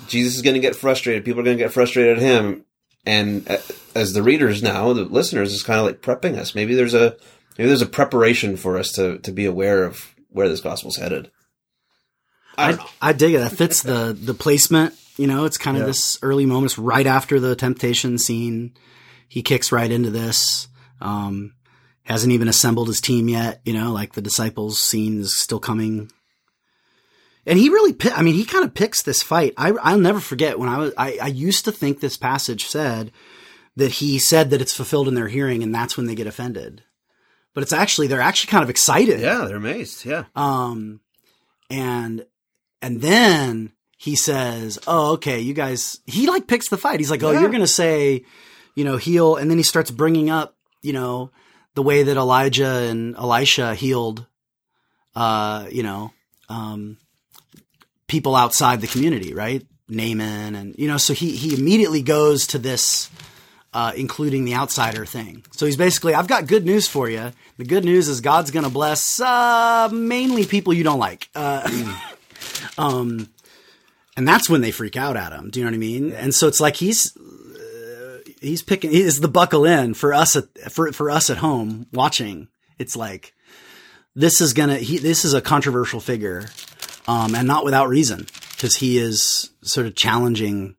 [0.08, 1.24] Jesus is going to get frustrated.
[1.24, 2.64] People are going to get frustrated at him,
[3.06, 3.58] and uh,
[3.94, 6.54] as the readers now, the listeners is kind of like prepping us.
[6.54, 7.16] Maybe there's a
[7.58, 11.30] maybe there's a preparation for us to to be aware of where this gospel's headed.
[12.56, 12.72] I.
[12.72, 13.38] I, I dig it.
[13.38, 14.94] That fits the the placement.
[15.16, 15.86] You know, it's kind of Yeah.
[15.88, 18.74] this early moments right after the temptation scene.
[19.28, 20.68] He kicks right into this.
[21.00, 21.54] Um,
[22.04, 23.60] hasn't even assembled his team yet.
[23.64, 26.10] You know, like the disciples scene is still coming.
[27.46, 29.52] And he really, pi- I mean, he kind of picks this fight.
[29.56, 33.12] I, I'll never forget when I was, I, I used to think this passage said
[33.76, 36.82] that he said that it's fulfilled in their hearing and that's when they get offended.
[37.52, 39.20] But it's actually, they're actually kind of excited.
[39.20, 40.04] Yeah, they're amazed.
[40.04, 41.00] Yeah, Um,
[41.70, 42.24] and
[42.82, 47.00] and then he says, "Oh, okay, you guys." He like picks the fight.
[47.00, 47.40] He's like, "Oh, Yeah.
[47.40, 48.24] you're gonna say,
[48.74, 51.30] you know, heal," and then he starts bringing up, you know,
[51.74, 54.26] the way that Elijah and Elisha healed,
[55.14, 56.12] uh, you know,
[56.48, 56.98] um,
[58.14, 59.66] people outside the community, right?
[59.88, 63.10] Naaman, and you know, so he he immediately goes to this.
[63.76, 65.44] Uh, including the outsider thing.
[65.50, 67.32] So he's basically, I've got good news for you.
[67.56, 71.28] The good news is God's going to bless uh, mainly people you don't like.
[71.34, 71.90] Uh,
[72.78, 73.28] um,
[74.16, 75.50] and that's when they freak out at him.
[75.50, 76.12] Do you know what I mean?
[76.12, 80.46] And so it's like he's uh, he's picking is the buckle in for us at
[80.70, 82.46] for for us at home watching.
[82.78, 83.34] It's like
[84.14, 86.46] this is gonna he this is a controversial figure,
[87.06, 90.76] um, and not without reason because he is sort of challenging.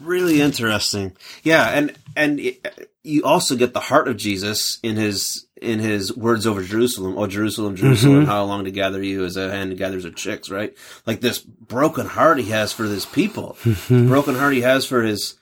[0.00, 1.16] really interesting.
[1.42, 6.16] Yeah, and and it, you also get the heart of Jesus in his in his
[6.16, 7.18] words over Jerusalem.
[7.18, 10.74] Oh, Jerusalem, Jerusalem, how long to gather you as a hen gathers her chicks, right?
[11.06, 13.56] Like this broken heart he has for his people,
[13.88, 15.34] broken heart he has for his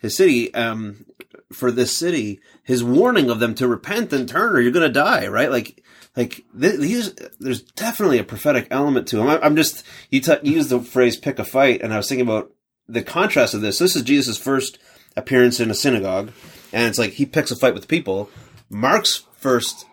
[0.00, 1.04] his city, um,
[1.52, 2.40] for this city.
[2.62, 5.50] His warning of them to repent and turn, or you're going to die, right?
[5.50, 5.82] Like.
[6.18, 9.28] Like these, there's definitely a prophetic element to him.
[9.28, 12.08] I, I'm just you, t- you used the phrase "pick a fight," and I was
[12.08, 12.52] thinking about
[12.88, 13.78] the contrast of this.
[13.78, 14.78] This is Jesus' first
[15.14, 16.32] appearance in a synagogue,
[16.72, 18.30] and it's like he picks a fight with people.
[18.70, 19.84] Mark's first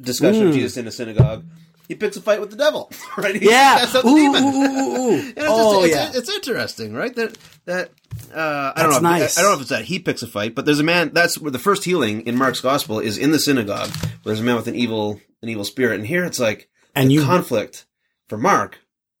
[0.00, 0.54] discussion of mm.
[0.54, 1.44] Jesus in a synagogue,
[1.90, 2.90] he picks a fight with the devil.
[3.18, 3.34] Right?
[3.34, 3.84] He Yeah.
[4.04, 5.32] Ooh, ooh, ooh, ooh.
[5.38, 6.08] Oh, just, yeah.
[6.08, 7.14] it's, it's interesting, right?
[7.16, 7.90] That that
[8.34, 8.96] uh, I don't That's know.
[8.96, 9.38] if- nice.
[9.38, 11.10] I don't know if it's that he picks a fight, but there's a man.
[11.12, 13.90] That's where the first healing in Mark's gospel is in the synagogue.
[14.22, 17.10] Where there's a man with an evil an evil spirit, and here it's like And
[17.10, 17.86] the you- conflict
[18.28, 18.78] for Mark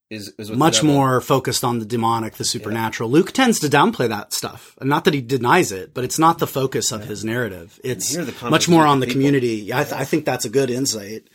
[0.08, 3.08] is is much more focused on the demonic, the supernatural.
[3.10, 4.76] Luke tends to downplay that stuff.
[4.80, 7.78] Not that he denies it, but it's not the focus of his narrative.
[7.84, 9.20] It's here the conflict much more on the people.
[9.20, 9.72] community.
[9.72, 11.28] I, th- I think that's a good insight.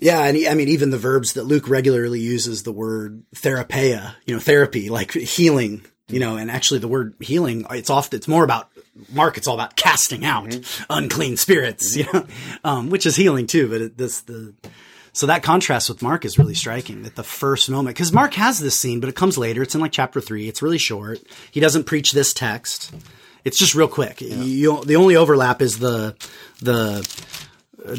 [0.00, 4.14] Yeah, and he- I mean, even the verbs that Luke regularly uses, the word therapeia,
[4.26, 8.28] you know, therapy, like healing, you know, and actually the word healing, it's often, it's
[8.28, 8.68] more about,
[9.12, 10.84] Mark, it's all about casting out Mm-hmm.
[10.90, 12.26] unclean spirits, you know,
[12.64, 14.54] um, which is healing too, but it, this, the,
[15.12, 17.02] So that contrast with Mark is really striking.
[17.02, 19.62] That the first moment, because Mark has this scene, but it comes later.
[19.62, 20.46] It's in like chapter three.
[20.48, 21.18] It's really short.
[21.50, 22.92] He doesn't preach this text.
[23.44, 24.20] It's just real quick.
[24.20, 26.14] You, the only overlap is the
[26.60, 27.02] the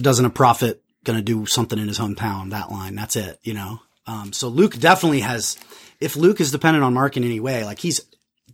[0.01, 2.51] doesn't a prophet going to do something in his hometown?
[2.51, 2.95] That line.
[2.95, 3.39] That's it.
[3.43, 3.79] You know.
[4.07, 5.57] Um, so Luke definitely has.
[5.99, 8.01] If Luke is dependent on Mark in any way, like he's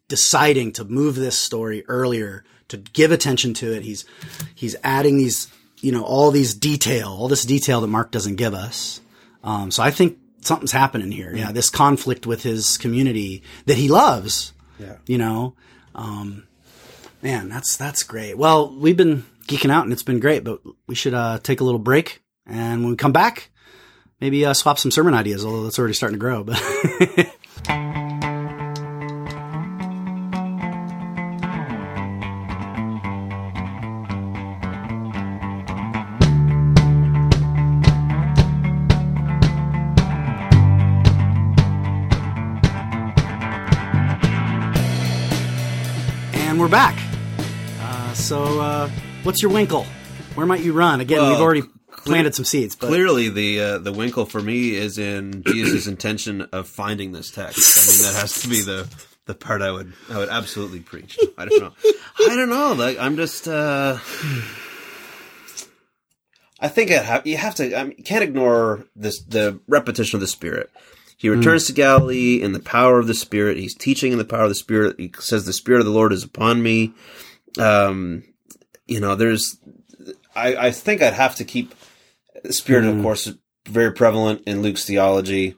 [0.07, 3.83] deciding to move this story earlier to give attention to it.
[3.83, 4.05] He's
[4.53, 5.47] he's adding these,
[5.81, 9.01] you know, all these detail, all this detail that Mark doesn't give us.
[9.43, 11.35] Um, so I think something's happening here.
[11.35, 14.53] Yeah, this conflict with his community that he loves.
[14.79, 14.97] Yeah.
[15.07, 15.55] You know,
[15.93, 16.47] um,
[17.21, 18.37] man, that's that's great.
[18.37, 21.63] Well, we've been geeking out and it's been great, but we should uh, take a
[21.63, 23.49] little break and when we come back,
[24.21, 25.45] maybe uh, swap some sermon ideas.
[25.45, 26.61] Although that's already starting to grow, but.
[46.33, 46.97] And we're back.
[47.81, 48.89] Uh, so, uh,
[49.23, 49.85] what's your winkle?
[50.35, 51.01] Where might you run?
[51.01, 51.63] Again, Well, we've already
[52.05, 56.41] planted some seeds, but Clearly, the uh, the winkle for me is in Jesus' intention
[56.41, 57.57] of finding this text.
[57.77, 58.87] I mean, that has to be the
[59.25, 61.19] the part I would I would absolutely preach.
[61.37, 61.73] I don't know.
[62.27, 62.73] I don't know.
[62.73, 63.47] Like I'm just.
[63.47, 63.97] Uh,
[66.59, 67.77] I think I have, you have to.
[67.77, 70.69] I mean, you can't ignore this the repetition of the Spirit.
[71.17, 73.57] He returns to Galilee in the power of the Spirit.
[73.57, 74.95] He's teaching in the power of the Spirit.
[74.99, 76.93] He says, "The Spirit of the Lord is upon me."
[77.57, 78.23] Um,
[78.85, 79.57] you know, there's.
[80.35, 81.73] I, I think I'd have to keep
[82.53, 85.55] Spirit, of course, is very prevalent in Luke's theology,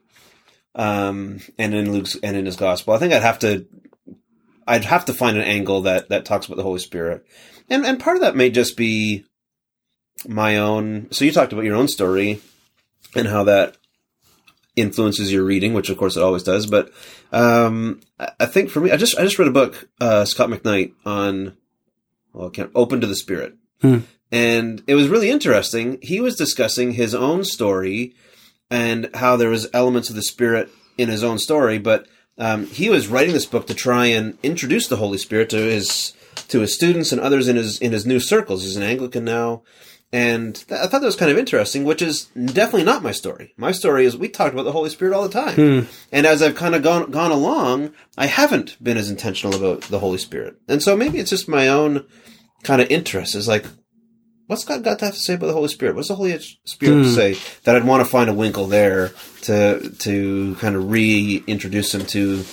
[0.76, 2.94] um, and in Luke's and in his gospel.
[2.94, 3.66] I think I'd have to.
[4.68, 7.26] I'd have to find an angle that that talks about the Holy Spirit,
[7.70, 9.26] and and part of that may just be
[10.28, 11.08] my own.
[11.12, 12.42] So you talked about your own story
[13.16, 13.78] and how that
[14.76, 16.66] influences your reading, which of course it always does.
[16.66, 16.92] But
[17.32, 20.50] um, I I think for me, I just I just read a book, uh, Scot
[20.50, 21.58] McKnight on
[22.34, 24.00] well, I can't open to the Spirit, Hmm.
[24.32, 26.00] And it was really interesting.
[26.02, 28.16] He was discussing his own story
[28.70, 32.90] and how there was elements of the Spirit in his own story, but um, he
[32.90, 36.14] was writing this book to try and introduce the Holy Spirit to his
[36.50, 38.64] to his students and others in his in his new circles.
[38.64, 39.64] He's an Anglican now,
[40.12, 41.84] and th- I thought that was kind of interesting.
[41.84, 43.54] Which is definitely not my story.
[43.58, 45.56] My story is we talked about the Holy Spirit all the time,
[46.12, 50.00] and as I've kind of gone gone along, I haven't been as intentional about the
[50.00, 52.06] Holy Spirit, and so maybe it's just my own
[52.64, 53.34] kind of interest.
[53.34, 53.66] Is like
[54.48, 55.96] what's God got to have to say about the Holy Spirit?
[55.96, 59.12] What's the Holy Spirit to say that I'd want to find a winkle there
[59.44, 62.44] to to kind of reintroduce him to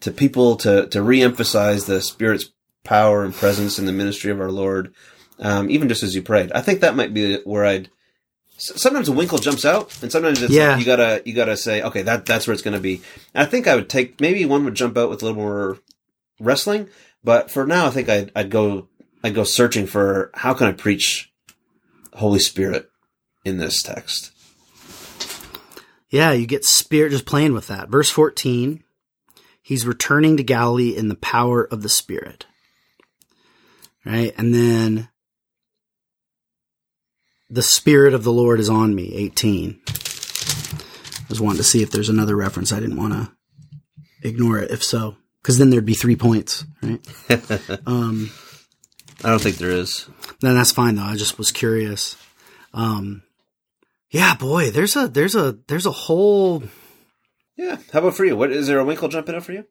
[0.00, 2.50] to people to to reemphasize the Spirit's
[2.84, 4.94] power and presence in the ministry of our Lord,
[5.40, 6.52] um, even just as you prayed.
[6.52, 7.90] I think that might be where I'd.
[8.60, 10.70] Sometimes a winkle jumps out, and sometimes it's Yeah.
[10.70, 13.02] like you gotta you gotta say, okay, that that's where it's gonna be.
[13.34, 15.78] And I think I would take maybe one would jump out with a little more
[16.40, 16.88] wrestling,
[17.22, 18.88] but for now, I think I'd, I'd go
[19.22, 21.27] I'd go searching for how can I preach
[22.18, 22.88] Holy Spirit
[23.44, 24.32] in this text.
[26.10, 27.88] Yeah, you get spirit just playing with that.
[27.88, 28.82] Verse 14,
[29.62, 32.46] he's returning to Galilee in the power of the Spirit.
[34.04, 34.32] Right?
[34.38, 35.08] And then
[37.50, 39.80] the Spirit of the Lord is on me, 18.
[39.86, 39.92] I
[41.28, 42.72] was wanting to see if there's another reference.
[42.72, 43.30] I didn't want to
[44.22, 47.06] ignore it if so, because then there'd be three points, right?
[47.86, 48.30] um,
[49.24, 50.08] I don't think there is.
[50.40, 51.02] then that's fine though.
[51.02, 52.16] I just was curious.
[52.72, 53.22] Um,
[54.10, 56.62] yeah, boy, there's a, there's a, there's a whole,
[57.56, 57.76] Yeah.
[57.92, 58.36] How about for you?
[58.36, 59.64] What is there a winkle jumping up for you?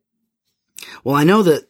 [1.03, 1.67] Well, I know that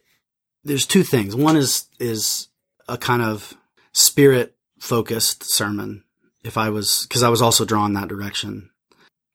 [0.64, 1.36] there's two things.
[1.36, 2.50] One is is
[2.90, 3.54] a kind of
[3.94, 6.04] spirit focused sermon.
[6.44, 8.70] If I was, because I was also drawn that direction,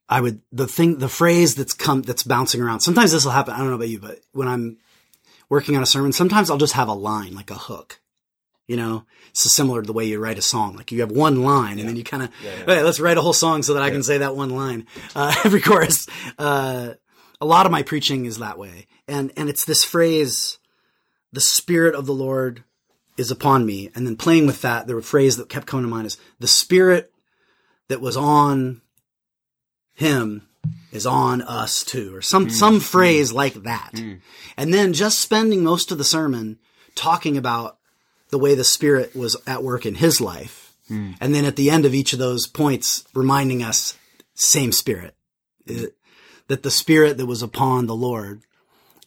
[0.08, 2.80] I would the thing, the phrase that's come that's bouncing around.
[2.80, 3.54] Sometimes this will happen.
[3.54, 4.76] I don't know about you, but when I'm
[5.48, 8.00] working on a sermon, sometimes I'll just have a line like a hook.
[8.72, 10.76] You know, it's similar to the way you write a song.
[10.76, 12.30] Like you have one line, and then you kind of,
[12.62, 14.86] okay, let's write a whole song so that I can say that one line.
[15.14, 16.06] Uh, every chorus.
[16.38, 16.94] Uh,
[17.38, 20.56] a lot of my preaching is that way, and and it's this phrase,
[21.34, 22.64] "The Spirit of the Lord
[23.18, 26.06] is upon me," and then playing with that, the phrase that kept coming to mind
[26.06, 27.12] is, "The Spirit
[27.88, 28.80] that was on
[29.92, 30.48] him
[30.92, 33.90] is on us too," or some some phrase like that,
[34.56, 36.58] and then just spending most of the sermon
[36.94, 37.76] talking about
[38.32, 40.74] the way the Spirit was at work in his life.
[41.20, 43.96] And then at the end of each of those points, reminding us,
[44.34, 45.14] same Spirit.
[45.64, 45.96] It-
[46.48, 48.42] that the Spirit that was upon the Lord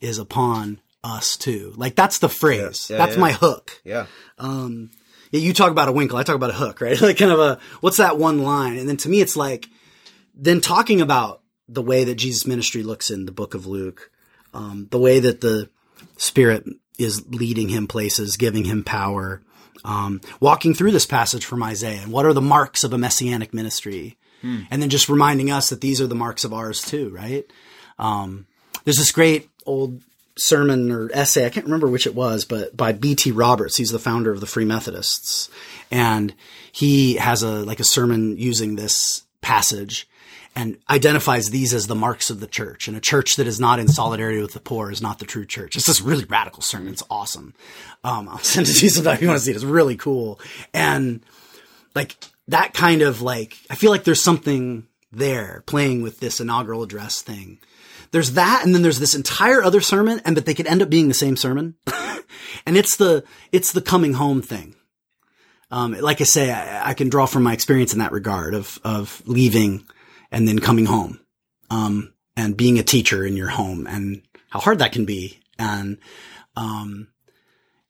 [0.01, 1.73] is upon us too.
[1.75, 2.87] Like that's the phrase.
[2.89, 3.21] Yeah, that's yeah.
[3.21, 3.81] my hook.
[3.83, 4.07] Yeah.
[4.39, 4.89] Um,
[5.31, 6.17] yeah, you talk about a winkle.
[6.17, 6.99] I talk about a hook, right?
[7.01, 8.77] like kind of a, what's that one line?
[8.77, 9.67] And then to me, it's like,
[10.33, 14.09] then talking about the way that Jesus' ministry looks in the book of Luke,
[14.53, 15.69] um, the way that the
[16.17, 16.65] Spirit
[16.97, 19.41] is leading him places, giving him power,
[19.83, 23.53] um, walking through this passage from Isaiah and what are the marks of a messianic
[23.53, 24.17] ministry,
[24.69, 27.45] and then just reminding us that these are the marks of ours too, right?
[27.97, 28.45] Um,
[28.83, 30.01] there's this great old
[30.37, 33.31] sermon or essay, I can't remember which it was, but by B.T.
[33.31, 33.77] Roberts.
[33.77, 35.49] He's the founder of the Free Methodists.
[35.91, 36.33] And
[36.71, 40.07] he has a, like a sermon using this passage
[40.55, 42.87] and identifies these as the marks of the church.
[42.87, 45.45] And a church that is not in solidarity with the poor is not the true
[45.45, 45.75] church.
[45.75, 46.93] It's this really radical sermon.
[46.93, 47.53] It's awesome.
[48.03, 49.55] Um, I'll send it to you sometime if you want to see it.
[49.55, 50.39] It's really cool.
[50.73, 51.25] And
[51.93, 52.15] like
[52.47, 57.21] that kind of like, I feel like there's something there playing with this inaugural address
[57.21, 57.59] thing.
[58.11, 60.89] There's that, and then there's this entire other sermon, and but they could end up
[60.89, 61.75] being the same sermon.
[62.65, 64.75] and it's the it's the coming home thing.
[65.71, 68.79] Um, like I say, I, I can draw from my experience in that regard of
[68.83, 69.85] of leaving
[70.31, 71.19] and then coming home,
[71.69, 75.97] um, and being a teacher in your home, and how hard that can be, and
[76.55, 77.07] um,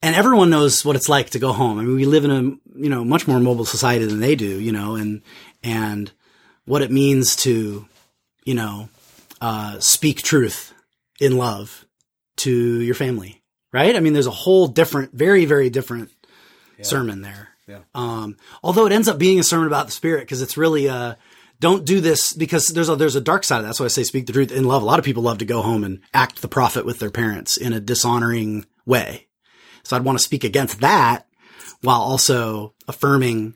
[0.01, 1.79] and everyone knows what it's like to go home.
[1.79, 2.41] I mean, we live in a
[2.79, 5.21] you know much more mobile society than they do, you know, and
[5.63, 6.11] and
[6.65, 7.85] what it means to
[8.43, 8.89] you know
[9.41, 10.73] uh, speak truth
[11.19, 11.85] in love
[12.37, 13.95] to your family, right?
[13.95, 16.11] I mean, there's a whole different, very very different
[16.81, 17.49] sermon there.
[17.67, 17.79] Yeah.
[17.95, 21.15] Um, although it ends up being a sermon about the spirit because it's really uh,
[21.59, 23.69] don't do this because there's a there's a dark side of that.
[23.69, 24.81] That's why I say speak the truth in love.
[24.81, 27.57] A lot of people love to go home and act the prophet with their parents
[27.57, 29.27] in a dishonoring way.
[29.83, 31.27] So I'd want to speak against that
[31.81, 33.53] while also affirming,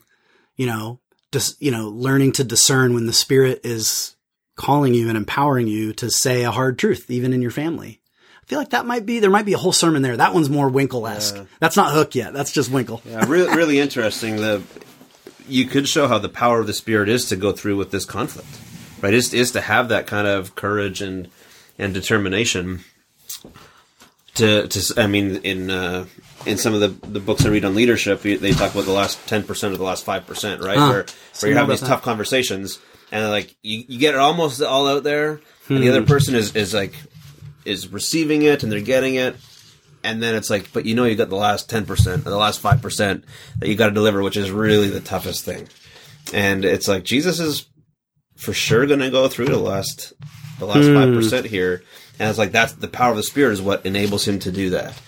[0.55, 0.99] you know,
[1.31, 4.15] just you know, learning to discern when the spirit is
[4.55, 8.01] calling you and empowering you to say a hard truth, even in your family.
[8.43, 10.17] I feel like that might be there might be a whole sermon there.
[10.17, 11.37] That one's more Winkle esque.
[11.59, 12.33] That's not Hook yet.
[12.33, 13.01] That's just Winkle.
[13.05, 14.37] Yeah, really, really interesting.
[14.37, 14.63] The
[15.49, 18.05] you could show how the power of the spirit is to go through with this
[18.05, 18.49] conflict,
[19.01, 19.13] right?
[19.13, 21.29] Is is to have that kind of courage and
[21.77, 22.81] and determination.
[24.35, 26.05] To to I mean in uh,
[26.45, 29.25] in some of the the books I read on leadership, they talk about the last
[29.27, 30.77] ten percent or the last five percent, right?
[30.77, 31.05] Where
[31.39, 32.79] where you're having these tough conversations,
[33.11, 36.55] and like you, you get it almost all out there, and the other person is
[36.55, 36.93] is like
[37.65, 39.35] is receiving it and they're getting it,
[40.03, 42.37] and then it's like, but you know, you got the last ten percent or the
[42.37, 43.25] last five percent
[43.59, 45.67] that you got to deliver, which is really the toughest thing.
[46.33, 47.65] And it's like Jesus is
[48.35, 50.13] for sure going to go through the last
[50.59, 51.83] the last five percent here,
[52.19, 54.71] and it's like that's the power of the Spirit is what enables him to do
[54.71, 54.99] that.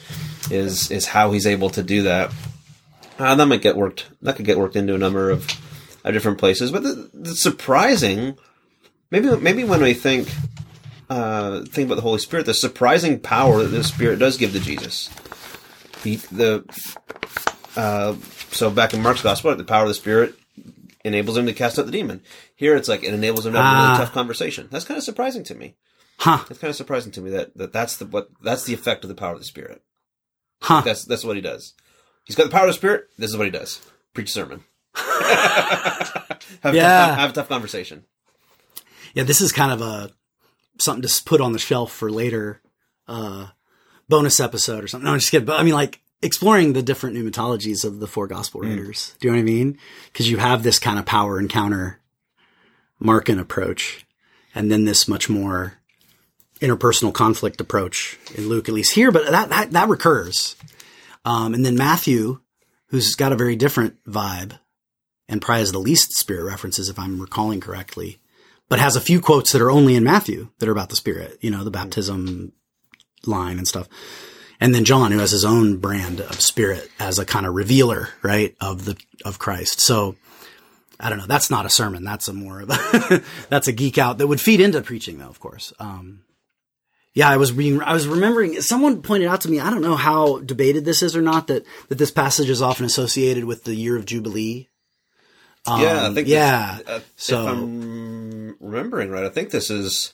[0.49, 2.33] Is is how he's able to do that.
[3.19, 4.07] Uh, that might get worked.
[4.21, 5.45] That could get worked into a number of,
[6.03, 6.71] of different places.
[6.71, 8.37] But the, the surprising,
[9.11, 10.33] maybe maybe when we think
[11.11, 14.59] uh, think about the Holy Spirit, the surprising power that the Spirit does give to
[14.59, 15.09] Jesus.
[16.03, 16.63] The, the
[17.75, 18.15] uh,
[18.51, 20.35] so back in Mark's Gospel, the power of the Spirit
[21.03, 22.21] enables him to cast out the demon.
[22.55, 23.87] Here, it's like it enables him to have a Ah.
[23.93, 24.67] really tough conversation.
[24.71, 25.75] That's kind of surprising to me.
[26.19, 26.43] Huh.
[26.49, 29.07] It's kind of surprising to me that, that that's the what that's the effect of
[29.09, 29.81] the power of the Spirit.
[30.61, 30.81] Huh.
[30.85, 31.73] That's that's what he does.
[32.25, 33.07] He's got the power of the Spirit.
[33.17, 33.81] This is what he does:
[34.13, 34.63] preach a sermon.
[34.95, 37.07] have, Yeah.
[37.07, 38.05] tough, have a tough conversation.
[39.13, 40.11] Yeah, this is kind of a
[40.83, 42.61] something to put on the shelf for later
[43.07, 43.47] uh
[44.09, 45.05] bonus episode or something.
[45.05, 45.45] No, I'm just kidding.
[45.45, 49.15] But I mean like exploring the different pneumatologies of the four gospel writers.
[49.19, 49.77] Do you know what I mean?
[50.11, 51.99] Because you have this kind of power encounter
[53.01, 54.05] Markan approach,
[54.53, 55.73] and then this much more
[56.59, 60.55] interpersonal conflict approach in Luke, at least here, but that that, that recurs.
[61.25, 62.39] Um, and then Matthew,
[62.87, 64.59] who's got a very different vibe,
[65.27, 68.19] and probably has the least spirit references, if I'm recalling correctly,
[68.71, 71.37] but has a few quotes that are only in Matthew that are about the Spirit,
[71.41, 72.53] you know, the baptism
[73.25, 73.89] line and stuff.
[74.61, 78.07] And then John, who has his own brand of Spirit as a kind of revealer,
[78.21, 78.95] right, of the
[79.25, 79.81] of Christ.
[79.81, 80.15] So
[81.01, 81.25] I don't know.
[81.25, 82.05] That's not a sermon.
[82.05, 85.27] That's a more of a that's a geek out that would feed into preaching, though,
[85.27, 85.73] of course.
[85.77, 86.21] Um,
[87.13, 88.61] yeah, I was being, I was remembering.
[88.61, 89.59] Someone pointed out to me.
[89.59, 92.85] I don't know how debated this is or not that that this passage is often
[92.85, 94.69] associated with the year of Jubilee.
[95.67, 96.27] Yeah, I Um, think.
[96.27, 96.77] yeah.
[96.79, 100.13] this- uh, So- if I'm remembering right, I think this is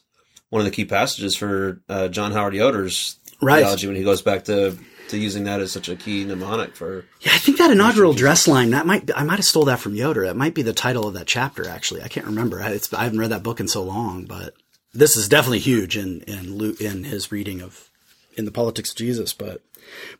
[0.49, 3.59] one of the key passages for uh, John Howard Yoder's Right.
[3.61, 4.77] theology when he goes back to
[5.09, 7.05] to using that as such a key mnemonic for.
[7.21, 9.95] Yeah, I think that inaugural dress line that might I might have stole that from
[9.95, 10.25] Yoder.
[10.25, 11.65] That might be the title of that chapter.
[11.67, 12.61] Actually, I can't remember.
[12.61, 14.53] I- It's, I haven't read that book in so long, but
[14.93, 17.89] this is definitely huge in in in his reading of
[18.35, 19.31] in the politics of Jesus.
[19.33, 19.61] But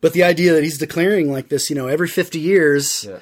[0.00, 3.18] but the idea that he's declaring like this, you know, every fifty years, Yeah.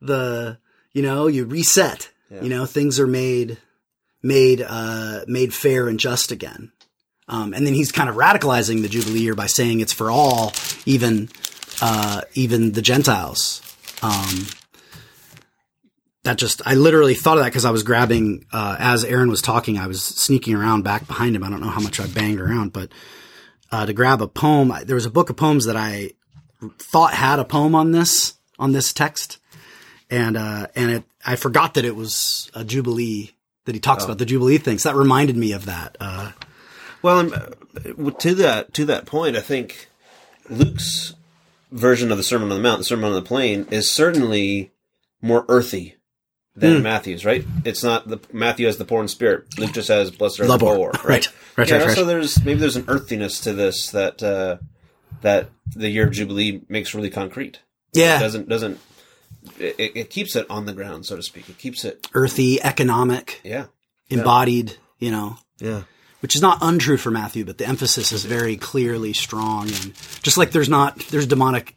[0.00, 0.58] the
[0.98, 2.10] you know you reset.
[2.42, 3.58] You know, things are made
[4.20, 6.72] made uh, made fair and just again.
[7.28, 10.52] Um, and then he's kind of radicalizing the Jubilee year by saying it's for all,
[10.86, 11.28] even
[11.80, 13.62] uh, even the Gentiles.
[14.02, 14.46] Um,
[16.24, 19.40] that just I literally thought of that because I was grabbing uh, as Aaron was
[19.40, 19.78] talking.
[19.78, 21.44] I was sneaking around back behind him.
[21.44, 22.90] I don't know how much I banged around, but
[23.70, 26.10] uh, to grab a poem, there was a book of poems that I
[26.80, 29.37] thought had a poem on this on this text,
[30.10, 33.32] and uh, and it I forgot that it was a jubilee
[33.64, 34.82] that he talks about the jubilee things.
[34.82, 35.96] So that reminded me of that.
[36.00, 36.32] Uh,
[37.02, 39.88] Well, uh, to that to that point, I think
[40.48, 41.14] Luke's
[41.70, 44.72] version of the Sermon on the Mount, the Sermon on the Plain, is certainly
[45.20, 45.96] more earthy
[46.56, 47.24] than Matthew's.
[47.24, 47.44] Right?
[47.64, 49.58] It's not the Matthew has the poor in spirit.
[49.58, 50.76] Luke just has blessed are the poor.
[50.76, 50.92] poor.
[51.04, 51.28] Right.
[51.56, 51.96] Right, Yeah, right, right.
[51.96, 54.58] So there's maybe there's an earthiness to this that uh,
[55.22, 57.60] that the year of Jubilee makes really concrete.
[57.92, 58.80] It yeah, doesn't doesn't
[59.58, 61.48] it, it- keeps it on the ground, so to speak.
[61.48, 62.06] It keeps it.
[62.14, 63.66] earthy, economic, Yeah.
[64.10, 64.76] embodied.
[64.98, 65.82] You know, Yeah.
[66.20, 69.68] which is not untrue for Matthew, but the emphasis is very clearly strong.
[69.68, 69.92] And
[70.22, 71.76] just like there's not, there's demonic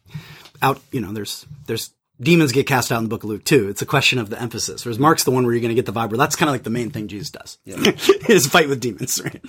[0.60, 3.68] out, you know, there's, there's demons get cast out in the book of Luke too.
[3.68, 4.84] It's a question of the emphasis.
[4.84, 6.54] Whereas Mark's the one where you're going to get the vibe where that's kind of
[6.54, 7.58] like the main thing Jesus does
[8.28, 9.40] is fight with demons, right?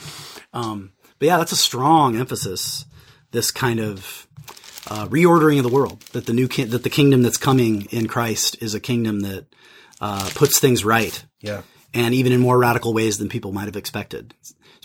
[0.53, 2.85] Um, but yeah, that's a strong emphasis.
[3.31, 4.27] This kind of,
[4.89, 8.07] uh, reordering of the world that the new, ki- that the kingdom that's coming in
[8.07, 9.45] Christ is a kingdom that,
[10.01, 11.61] uh, puts things right Yeah.
[11.93, 14.33] and even in more radical ways than people might have expected.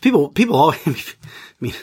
[0.01, 0.95] People, people all, I
[1.61, 1.75] mean,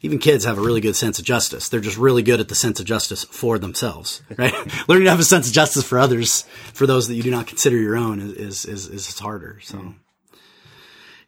[0.00, 1.68] even kids have a really good sense of justice.
[1.68, 4.54] They're just really good at the sense of justice for themselves, right?
[4.88, 6.42] Learning to have a sense of justice for others,
[6.72, 9.60] for those that you do not consider your own is, is, is, is harder.
[9.62, 9.94] So,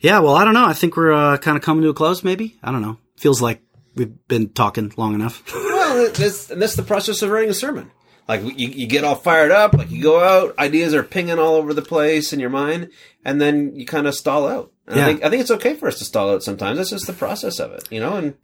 [0.00, 0.64] yeah, well, I don't know.
[0.64, 2.56] I think we're, uh, kind of coming to a close, maybe.
[2.62, 2.96] I don't know.
[3.18, 3.60] Feels like
[3.94, 5.42] we've been talking long enough.
[5.90, 7.90] Well, that's, and that's the process of writing a sermon.
[8.28, 11.56] Like you, you get all fired up, like you go out, ideas are pinging all
[11.56, 12.90] over the place in your mind,
[13.24, 14.70] and then you kind of stall out.
[14.86, 15.02] And Yeah.
[15.02, 16.78] I think I think it's okay for us to stall out sometimes.
[16.78, 18.16] That's just the process of it, you know.
[18.16, 18.34] And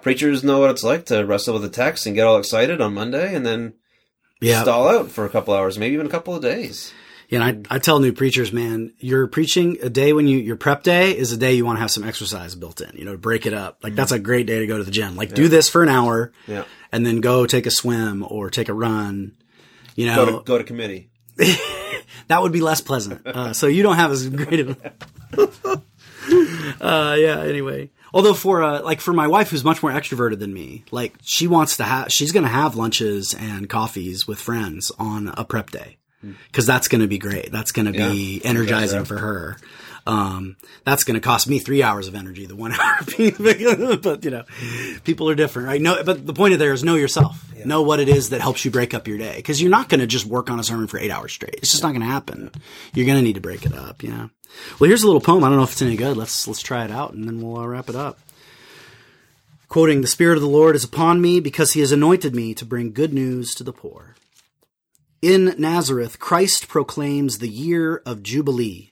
[0.00, 2.94] preachers know what it's like to wrestle with the text and get all excited on
[2.94, 3.74] Monday, and then
[4.40, 4.62] Yeah.
[4.62, 6.92] stall out for a couple hours, maybe even a couple of days.
[7.32, 10.56] Yeah, and I, I tell new preachers, man, you're preaching a day when you, your
[10.56, 13.12] prep day is a day you want to have some exercise built in, you know,
[13.12, 13.78] to break it up.
[13.82, 15.16] Like that's a great day to go to the gym.
[15.16, 18.68] Like do this for an hour Yeah, and then go take a swim or take
[18.68, 19.34] a run.
[19.96, 21.08] You go know, to go to committee.
[21.36, 23.22] that would be less pleasant.
[23.32, 24.78] Uh, so you don't have as great of,
[26.82, 27.90] uh, yeah, anyway.
[28.12, 31.46] Although for, uh, like for my wife who's much more extroverted than me, like she
[31.46, 35.70] wants to have, she's going to have lunches and coffees with friends on a prep
[35.70, 35.96] day.
[36.52, 37.50] Cause that's going to be great.
[37.50, 38.48] That's going to be Yeah.
[38.50, 39.04] energizing Yeah.
[39.04, 39.56] for her.
[40.04, 44.24] Um, that's going to cost me three hours of energy, the one hour being, but
[44.24, 44.44] you know,
[45.04, 45.80] people are different, right?
[45.80, 47.40] No, but the point of there is know yourself.
[47.64, 49.40] Know what it is that helps you break up your day.
[49.42, 51.54] Cause you're not going to just work on a sermon for eight hours straight.
[51.54, 52.50] It's just not going to happen.
[52.94, 54.02] You're going to need to break it up.
[54.02, 54.28] Yeah.
[54.80, 55.44] Well, here's a little poem.
[55.44, 56.16] I don't know if it's any good.
[56.16, 58.18] Let's, let's try it out and then we'll uh, wrap it up.
[59.68, 62.64] Quoting, the Spirit of the Lord is upon me because he has anointed me to
[62.66, 64.16] bring good news to the poor.
[65.22, 68.90] In Nazareth, Christ proclaims the year of Jubilee.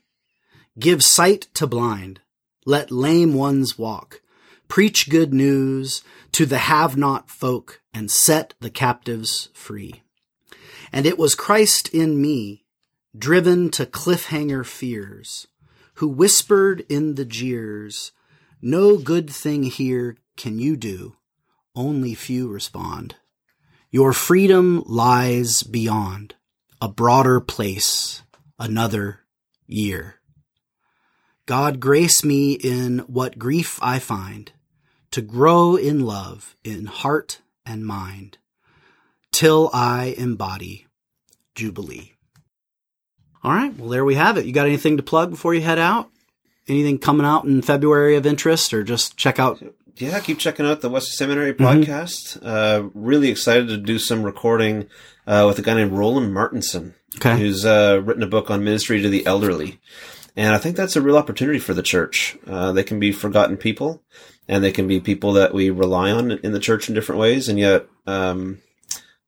[0.79, 2.21] Give sight to blind.
[2.65, 4.23] Let lame ones walk.
[4.69, 10.05] Preach good news to the have not folk and set the captives free.
[10.93, 12.65] And it was Christ in me,
[13.19, 15.49] driven to cliffhanger fears,
[15.95, 18.13] who whispered in the jeers,
[18.63, 21.17] No good thing here can you do.
[21.75, 23.17] Only few respond.
[23.93, 26.37] Your freedom lies beyond
[26.81, 28.23] a broader place,
[28.57, 29.21] another
[29.67, 30.21] year.
[31.47, 34.53] God grace me in what grief I find,
[35.11, 38.39] to grow in love in heart and mind,
[39.33, 40.87] till I embody
[41.57, 42.13] Jubilee.
[43.43, 44.47] All right, well, there we have it.
[44.47, 46.11] You got anything to plug before you head out?
[46.69, 49.61] Anything coming out in February of interest, or just check out?
[50.01, 51.65] Yeah, keep checking out the Wesley Seminary Mm-hmm.
[51.83, 52.39] podcast.
[52.45, 54.87] Uh, really excited to do some recording
[55.27, 57.39] uh, with a guy named Roland Martinson, Okay.
[57.39, 59.79] who's uh, written a book on ministry to the elderly.
[60.37, 62.39] And I think that's a real opportunity for the church.
[62.47, 64.03] Uh, they can be forgotten people,
[64.49, 67.49] and they can be people that we rely on in the church in different ways,
[67.49, 68.59] and yet um,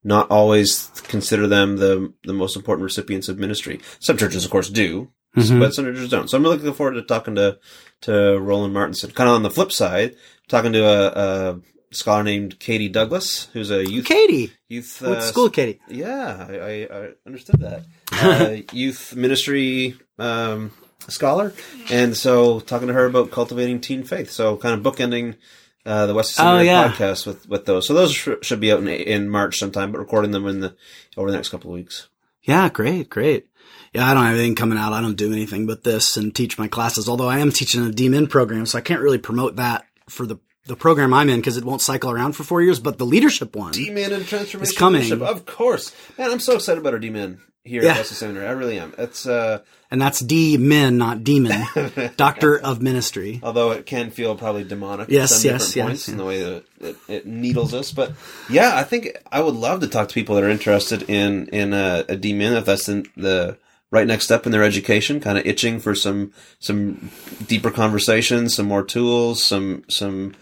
[0.04, 3.80] not always consider them the the most important recipients of ministry.
[4.00, 5.58] Some churches, of course, do, Mhm.
[5.60, 6.30] but some churches don't.
[6.30, 7.58] So I'm really looking forward to talking to
[8.02, 9.10] to Roland Martinson.
[9.10, 10.14] Kind of on the flip side,
[10.48, 11.06] talking to a,
[11.52, 11.60] a
[11.94, 15.80] scholar named Katie Douglas, who's a youth Katie, youth uh, school, Katie?
[15.88, 17.84] yeah, I, I, I understood that.
[18.12, 20.70] Uh, youth ministry um,
[21.08, 21.52] scholar,
[21.90, 24.30] and so talking to her about cultivating teen faith.
[24.30, 25.36] So kind of bookending
[25.84, 26.90] uh, the Wesley Oh, yeah.
[26.92, 27.86] podcast with with those.
[27.86, 30.76] So those sh- should be out in, in March sometime, but recording them in the
[31.16, 32.08] over the next couple of weeks.
[32.42, 33.46] Yeah, great, great.
[33.92, 34.92] Yeah, I don't have anything coming out.
[34.94, 37.08] I don't do anything but this and teach my classes.
[37.08, 40.36] Although I am teaching a DMin program, so I can't really promote that for the
[40.66, 42.78] the program I'm in because it won't cycle around for four years.
[42.78, 45.02] But the leadership one, DMin and transformation It's coming.
[45.02, 45.90] leadership, of course.
[46.18, 47.94] Man, I'm so excited about our DMin here Yeah.
[47.98, 48.46] at Seminary.
[48.46, 48.94] I really am.
[48.96, 49.60] It's uh,
[49.90, 51.64] And that's D Min, not demon.
[52.16, 53.40] Doctor of Ministry.
[53.42, 56.12] although it can feel probably demonic Yes, at some yes, yes, points yeah.
[56.12, 57.90] in the way that it, it needles us.
[57.92, 58.12] But
[58.48, 61.72] yeah, I think I would love to talk to people that are interested in in
[61.72, 63.56] a, a DMin if that's in the
[63.92, 67.10] right next step in their education, kind of itching for some some
[67.46, 70.34] deeper conversations, some more tools, some some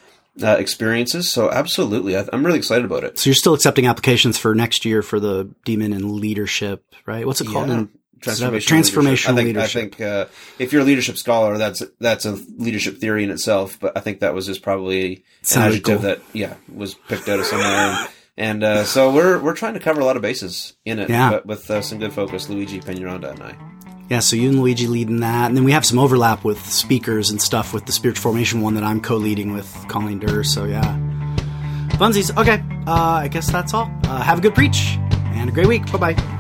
[0.43, 1.31] uh, experiences.
[1.31, 3.19] So absolutely, I, I'm really excited about it.
[3.19, 7.27] So you're still accepting applications for next year for the demon and leadership, right?
[7.27, 7.69] What's it called?
[7.69, 7.81] Yeah.
[7.81, 7.89] In,
[8.21, 9.39] Transformational, transformational leadership.
[9.39, 10.27] I think, I think uh,
[10.59, 13.81] if you're a leadership scholar, that's that's a leadership theory in itself.
[13.81, 15.25] But I think that was just probably
[15.55, 15.99] an adjective cool.
[16.01, 18.09] that yeah was picked out of somewhere.
[18.41, 21.31] And, uh, so we're we're trying to cover a lot of bases in it, Yeah.
[21.31, 22.49] but with uh, some good focus.
[22.49, 23.55] Luigi Penaranda and I.
[24.09, 27.31] Yeah, so you and Luigi leading that, and then we have some overlap with speakers
[27.31, 30.43] and stuff with the spiritual formation one that I'm co-leading with Colleen Derr.
[30.43, 30.99] So yeah,
[31.99, 32.37] funsies.
[32.37, 32.93] Okay, uh,
[33.25, 33.91] I guess that's all.
[34.05, 34.97] Uh, have a good preach
[35.35, 35.93] and a great week.
[35.93, 36.40] Bye bye.